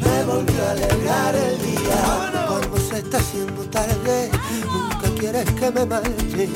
Me 0.00 0.24
volvió 0.24 0.64
a 0.66 0.70
alegrar 0.70 1.34
el 1.34 1.62
día. 1.62 2.46
Cuando 2.48 2.76
se 2.78 2.98
está 2.98 3.18
haciendo 3.18 3.62
tarde, 3.70 4.30
nunca 4.64 5.08
quieres 5.18 5.50
que 5.52 5.70
me 5.70 5.84
marche. 5.84 6.48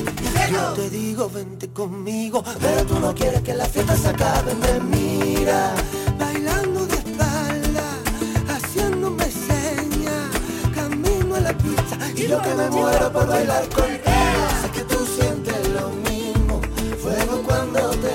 Yo 0.51 0.73
te 0.73 0.89
digo, 0.89 1.29
vente 1.29 1.69
conmigo, 1.69 2.43
pero 2.59 2.85
tú 2.85 2.99
no 2.99 3.13
quieres 3.13 3.41
que 3.41 3.53
la 3.53 3.65
fiesta 3.65 3.95
se 3.95 4.09
acabe. 4.09 4.53
Me 4.55 4.79
mira, 4.97 5.73
bailando 6.17 6.85
de 6.85 6.95
espalda, 6.95 7.85
haciéndome 8.49 9.25
señas, 9.25 10.29
camino 10.75 11.35
a 11.35 11.39
la 11.39 11.57
pista 11.57 11.97
y 12.15 12.27
yo 12.27 12.41
que 12.41 12.53
me 12.55 12.69
muero 12.69 13.11
por 13.11 13.27
bailar 13.27 13.67
contigo. 13.69 14.47
Sé 14.61 14.69
que 14.73 14.81
tú 14.83 15.05
sientes 15.05 15.69
lo 15.69 15.89
mismo, 15.89 16.61
fuego 17.01 17.43
cuando 17.43 17.89
te 17.89 18.12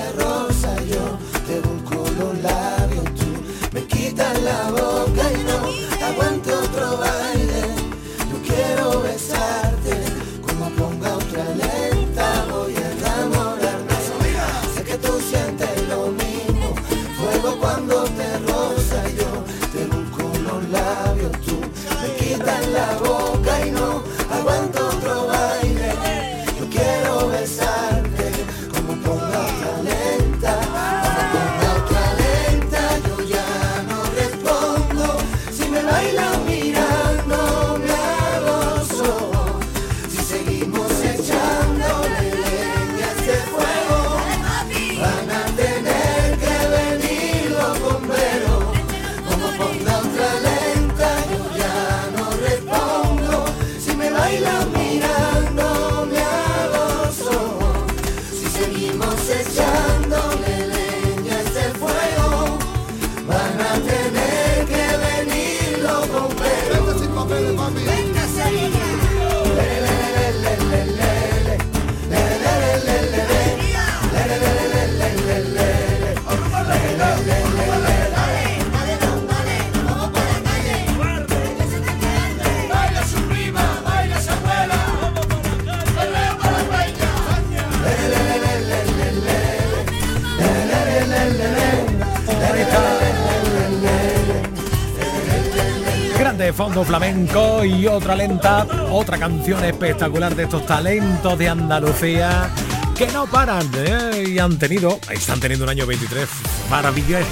y 97.69 97.87
otra 97.87 98.15
lenta, 98.15 98.65
otra 98.91 99.17
canción 99.17 99.63
espectacular 99.63 100.35
de 100.35 100.43
estos 100.43 100.65
talentos 100.65 101.37
de 101.37 101.49
Andalucía 101.49 102.49
que 102.97 103.07
no 103.07 103.27
paran 103.27 103.69
¿eh? 103.75 104.25
y 104.27 104.39
han 104.39 104.57
tenido, 104.57 104.99
están 105.09 105.39
teniendo 105.39 105.65
un 105.65 105.69
año 105.69 105.85
23 105.85 106.27
maravilloso 106.69 107.25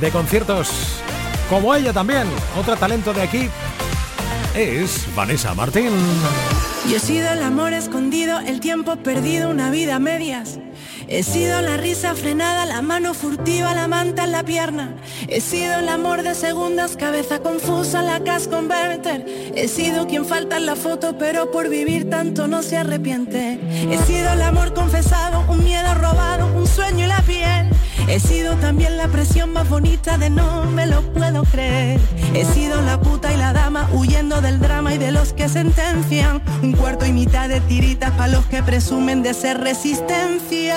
de 0.00 0.10
conciertos 0.10 0.68
como 1.48 1.74
ella 1.74 1.92
también. 1.92 2.28
Otro 2.58 2.76
talento 2.76 3.12
de 3.12 3.22
aquí 3.22 3.48
es 4.54 5.06
Vanessa 5.14 5.54
Martín. 5.54 5.90
Yo 6.88 6.96
he 6.96 7.00
sido 7.00 7.30
el 7.32 7.42
amor 7.42 7.72
escondido, 7.72 8.38
el 8.40 8.60
tiempo 8.60 8.96
perdido, 8.96 9.50
una 9.50 9.70
vida 9.70 9.96
a 9.96 9.98
medias. 9.98 10.58
He 11.10 11.22
sido 11.22 11.62
la 11.62 11.78
risa 11.78 12.14
frenada, 12.14 12.66
la 12.66 12.82
mano 12.82 13.14
furtiva, 13.14 13.74
la 13.74 13.88
manta 13.88 14.24
en 14.24 14.32
la 14.32 14.42
pierna. 14.42 14.94
He 15.26 15.40
sido 15.40 15.78
el 15.78 15.88
amor 15.88 16.22
de 16.22 16.34
segundas, 16.34 16.96
cabeza 16.96 17.38
confusa, 17.38 18.02
la 18.02 18.20
cas 18.20 18.46
converter. 18.46 19.24
He 19.58 19.66
sido 19.66 20.06
quien 20.06 20.24
falta 20.24 20.56
en 20.56 20.66
la 20.66 20.76
foto, 20.76 21.18
pero 21.18 21.50
por 21.50 21.68
vivir 21.68 22.08
tanto 22.08 22.46
no 22.46 22.62
se 22.62 22.76
arrepiente. 22.76 23.58
He 23.90 23.98
sido 24.06 24.32
el 24.32 24.40
amor 24.40 24.72
confesado, 24.72 25.44
un 25.48 25.64
miedo 25.64 25.94
robado, 25.94 26.46
un 26.54 26.64
sueño 26.64 27.06
y 27.06 27.08
la 27.08 27.20
piel. 27.22 27.68
He 28.06 28.20
sido 28.20 28.54
también 28.58 28.96
la 28.96 29.08
presión 29.08 29.52
más 29.52 29.68
bonita 29.68 30.16
de 30.16 30.30
no 30.30 30.64
me 30.66 30.86
lo 30.86 31.02
puedo 31.12 31.42
creer. 31.42 31.98
He 32.34 32.44
sido 32.44 32.80
la 32.82 33.00
puta 33.00 33.34
y 33.34 33.36
la 33.36 33.52
dama 33.52 33.90
huyendo 33.92 34.40
del 34.40 34.60
drama 34.60 34.94
y 34.94 34.98
de 34.98 35.10
los 35.10 35.32
que 35.32 35.48
sentencian. 35.48 36.40
Un 36.62 36.74
cuarto 36.74 37.04
y 37.04 37.12
mitad 37.12 37.48
de 37.48 37.60
tiritas 37.60 38.12
para 38.12 38.28
los 38.28 38.46
que 38.46 38.62
presumen 38.62 39.24
de 39.24 39.34
ser 39.34 39.58
resistencia. 39.58 40.76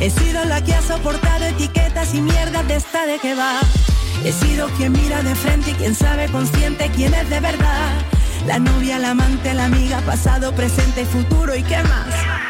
He 0.00 0.08
sido 0.08 0.44
la 0.46 0.64
que 0.64 0.74
ha 0.74 0.80
soportado 0.80 1.44
etiquetas 1.44 2.14
y 2.14 2.22
mierdas 2.22 2.66
de 2.66 2.76
esta 2.76 3.04
de 3.04 3.18
que 3.18 3.34
va. 3.34 3.60
He 4.24 4.32
sido 4.32 4.68
quien 4.78 4.92
mira 4.92 5.22
de 5.22 5.34
frente 5.34 5.72
y 5.72 5.74
quien 5.74 5.94
sabe 5.94 6.26
consciente 6.28 6.90
quién 6.96 7.12
es 7.12 7.28
de 7.28 7.40
verdad. 7.40 7.90
La 8.46 8.58
novia, 8.58 8.98
la 8.98 9.10
amante, 9.10 9.52
la 9.52 9.66
amiga, 9.66 10.00
pasado, 10.00 10.54
presente 10.54 11.02
y 11.02 11.04
futuro 11.04 11.54
y 11.54 11.62
qué 11.62 11.82
más. 11.82 12.49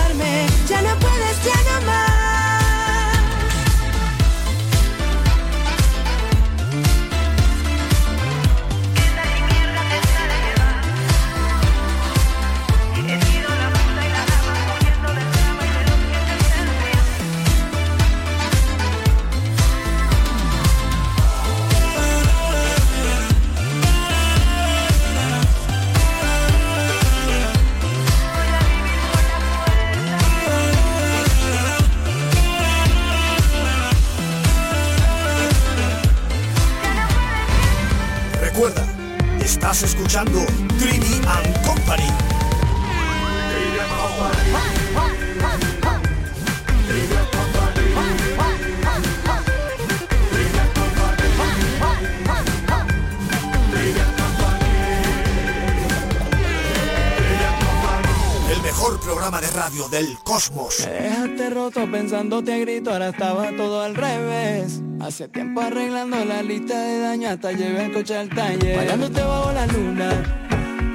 Pensándote 61.91 62.53
a 62.53 62.57
grito, 62.57 62.91
ahora 62.91 63.09
estaba 63.09 63.49
todo 63.55 63.81
al 63.81 63.95
revés. 63.95 64.81
Hace 65.01 65.27
tiempo 65.27 65.61
arreglando 65.61 66.23
la 66.23 66.41
lista 66.41 66.79
de 66.79 66.99
daño, 66.99 67.29
hasta 67.29 67.51
llevé 67.51 67.85
el 67.85 67.91
coche 67.91 68.17
al 68.17 68.29
taller. 68.29 68.77
Bailándote 68.77 69.21
bajo 69.21 69.51
la 69.51 69.67
luna, 69.67 70.09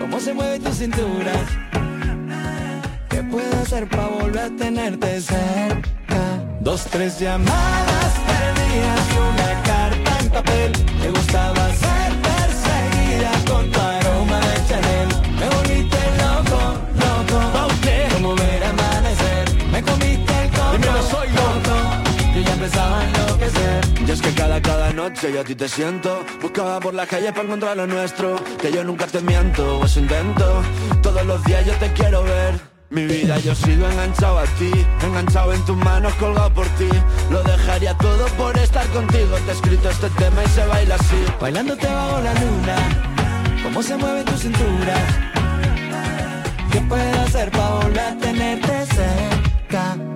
cómo 0.01 0.19
se 0.19 0.33
mueve 0.33 0.59
tu 0.59 0.73
cintura. 0.73 1.33
¿Qué 3.11 3.23
puedo 3.23 3.57
hacer 3.61 3.89
para 3.89 4.07
volver 4.07 4.39
a 4.39 4.51
tenerte 4.57 5.21
cerca? 5.21 6.43
Dos, 6.61 6.85
tres 6.87 7.19
llamadas 7.19 8.13
perdidas 8.27 9.01
y 9.13 9.19
una 9.19 9.63
carta 9.63 10.19
en 10.21 10.31
papel. 10.31 10.73
Me 11.01 11.11
gustaba 11.11 11.69
Y 24.07 24.11
es 24.11 24.23
que 24.23 24.33
cada, 24.35 24.63
cada 24.63 24.93
noche 24.93 25.33
yo 25.33 25.41
a 25.41 25.45
ti 25.45 25.55
te 25.55 25.69
siento. 25.69 26.25
Buscaba 26.41 26.79
por 26.79 26.95
la 26.95 27.07
calle 27.07 27.33
para 27.33 27.43
encontrar 27.43 27.77
lo 27.77 27.87
nuestro. 27.87 28.37
Que 28.61 28.71
yo 28.71 28.85
nunca 28.85 29.07
te 29.07 29.21
miento, 29.21 29.79
o 29.79 29.85
eso 29.85 29.99
intento. 29.99 30.63
Todos 31.03 31.27
los 31.27 31.43
días 31.45 31.67
yo 31.67 31.73
te 31.75 31.93
quiero 31.93 32.23
ver. 32.23 32.61
Mi 32.91 33.05
vida 33.05 33.37
yo 33.39 33.53
sigo 33.55 33.89
enganchado 33.89 34.39
a 34.39 34.45
ti. 34.59 34.71
Enganchado 35.03 35.53
en 35.53 35.65
tus 35.65 35.77
manos, 35.77 36.15
colgado 36.15 36.53
por 36.55 36.67
ti. 36.79 36.89
Lo 37.31 37.43
dejaría 37.43 37.95
todo 37.99 38.27
por 38.39 38.57
estar 38.59 38.87
contigo. 38.89 39.37
Te 39.45 39.51
he 39.51 39.55
escrito 39.55 39.91
este 39.91 40.09
tema 40.11 40.45
y 40.45 40.49
se 40.49 40.67
baila 40.67 40.95
así. 40.95 41.25
Bailándote 41.41 41.87
bajo 41.87 42.21
la 42.21 42.35
luna, 42.35 42.77
cómo 43.65 43.83
se 43.83 43.97
mueve 43.97 44.23
tu 44.23 44.37
cintura. 44.37 44.95
¿Qué 46.71 46.81
puedo 46.83 47.21
hacer 47.23 47.51
para 47.51 47.71
volver 47.71 48.01
a 48.01 48.19
tenerte 48.19 48.87
cerca? 48.87 50.16